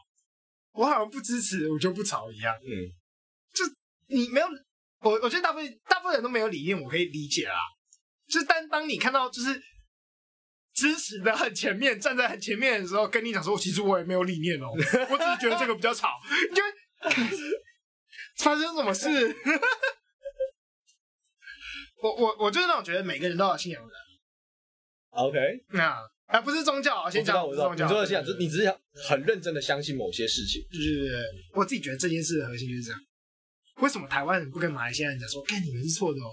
[0.74, 2.56] 我好像不支持，我就不吵一样。
[2.56, 2.70] 嗯，
[3.54, 3.66] 就
[4.08, 4.48] 你没有，
[5.02, 7.56] 我我觉得大部分大部分人都没有理念，我可以理解啦。
[8.28, 9.62] 就是但当你看到就是。
[10.72, 16.14] 支持的很前面，站在很前面的时候，跟你讲说，其实我也没有理念哦， 我只是觉得这个比较吵。
[16.50, 16.64] 你就
[18.42, 19.10] 发生什么事？
[22.02, 24.00] 我我我就是那种觉得每个人都有信仰的人。
[25.10, 25.38] OK，
[25.72, 25.98] 那
[26.30, 27.86] 啊不是宗教，先讲我是宗教。
[27.86, 28.72] 你说的信仰，你只是
[29.08, 30.62] 很认真的相信某些事情。
[30.72, 31.20] 对对对，
[31.56, 33.00] 我自己觉得这件事的核心就是这样。
[33.78, 36.30] 为什么台湾人不跟马来西亚人讲说，看你们是错的哦？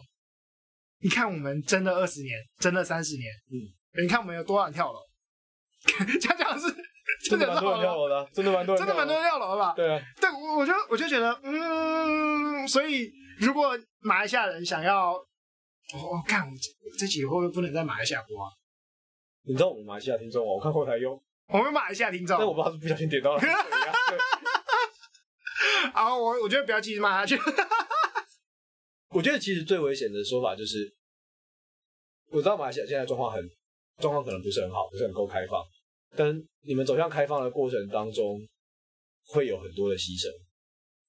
[1.00, 3.72] 你看我们争了二十年，争了三十年，嗯。
[4.02, 5.00] 你看我们有多少人跳楼？
[6.20, 6.66] 讲讲是
[7.30, 9.72] 真的蛮多人跳楼的，真的蛮多人，真的蛮多人跳楼的吧？
[9.74, 16.52] 对啊，对，我我就我就觉得，嗯，所以如果马来西亚人想要，我我看我
[16.98, 18.50] 这集会不会不能在马来西亚播啊？
[19.46, 20.52] 你知道我们马来西亚听众吗？
[20.52, 23.42] 我看后台有，我们马来西亚听众，但我不知道是不小心点到了。
[25.94, 27.40] 好，我我觉得不要继续骂下去。
[29.14, 30.92] 我觉得其实最危险的说法就是，
[32.30, 33.48] 我知道马来西亚现在状况很。
[33.98, 35.64] 状况可能不是很好，不是很够开放，
[36.14, 38.46] 但你们走向开放的过程当中，
[39.28, 40.30] 会有很多的牺牲。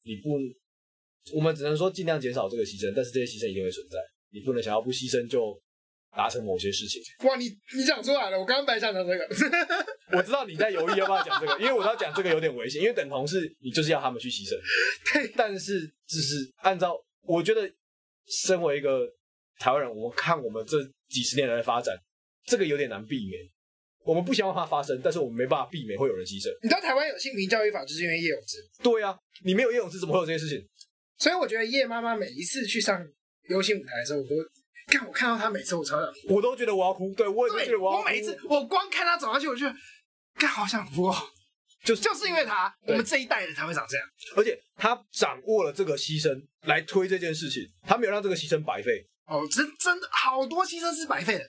[0.05, 0.39] 你不，
[1.35, 3.97] 我们只能说尽量减少这个牺牲，但是这些牺牲一定会存在。
[4.29, 5.61] 你不能想要不牺牲就
[6.18, 7.01] 达成某些事情。
[7.28, 7.45] 哇，你
[7.76, 9.28] 你讲出来了，我刚刚白讲的这个，
[10.18, 14.57] 我知道你在犹豫要不要讲这个，因为我知道讲这个有点危险，因为等同是你就是要他们去牺牲。
[15.13, 17.72] 对，但是只是按照我觉得，
[18.43, 19.07] 身为一个
[19.59, 21.95] 台湾人，我们看我们这几十年来的发展。
[22.45, 23.41] 这个有点难避免，
[24.05, 26.47] 我们不希望它发生，但是我们没办法避免会有人牺牲。
[26.63, 28.57] 你知道台湾有性平教育法，就是因为叶永志。
[28.82, 29.13] 对啊，
[29.43, 30.65] 你没有叶永志，怎么会有这件事情？
[31.18, 33.05] 所以我觉得叶妈妈每一次去上
[33.49, 34.36] 流行舞台的时候，我都
[34.88, 37.13] 看我看到他每次我超想哭，我都觉得我要哭。
[37.13, 39.65] 对，我也觉得我每一次我光看他走下去，我就
[40.35, 41.15] 看好想哭哦。
[41.83, 44.05] 就就是因为他，我们这一代人才会长这样。
[44.35, 49.05] 而且他掌握了这个牺牲来推这件事情，他没有让这个牺牲白费。
[49.25, 51.45] 哦，真真的好多牺牲是白费的。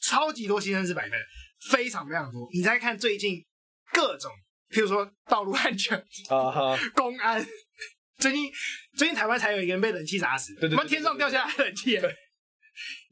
[0.00, 1.24] 超级多牺牲是白费的，
[1.70, 2.48] 非常非常多。
[2.52, 3.44] 你再看最近
[3.92, 4.30] 各种，
[4.70, 5.96] 譬如说道路安全
[6.30, 7.44] 啊哈，公安，
[8.18, 8.50] 最近
[8.96, 11.98] 最近台湾才有一个人被冷气砸死，对对，对，天上掉下来冷气。
[11.98, 12.14] 对，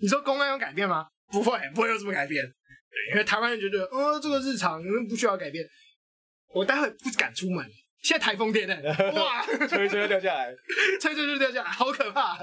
[0.00, 1.06] 你说公安有改变吗？
[1.30, 2.44] 不会，不会有什么改变。
[3.12, 5.64] 因为台湾人觉得，哦，这个日常不需要改变。
[6.52, 7.64] 我待会不敢出门。
[8.02, 8.74] 现在台风天呢，
[9.14, 10.50] 哇，吹吹就掉下来，
[11.00, 12.38] 吹吹就掉下来，好可怕！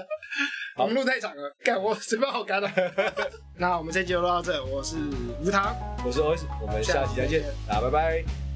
[0.76, 2.72] 我们路太长了，干我嘴巴好干了。
[3.58, 4.96] 那我们这集就录到这，我是
[5.40, 5.76] 吴糖，
[6.06, 8.47] 我是 OS，我们下期再见，大家拜拜。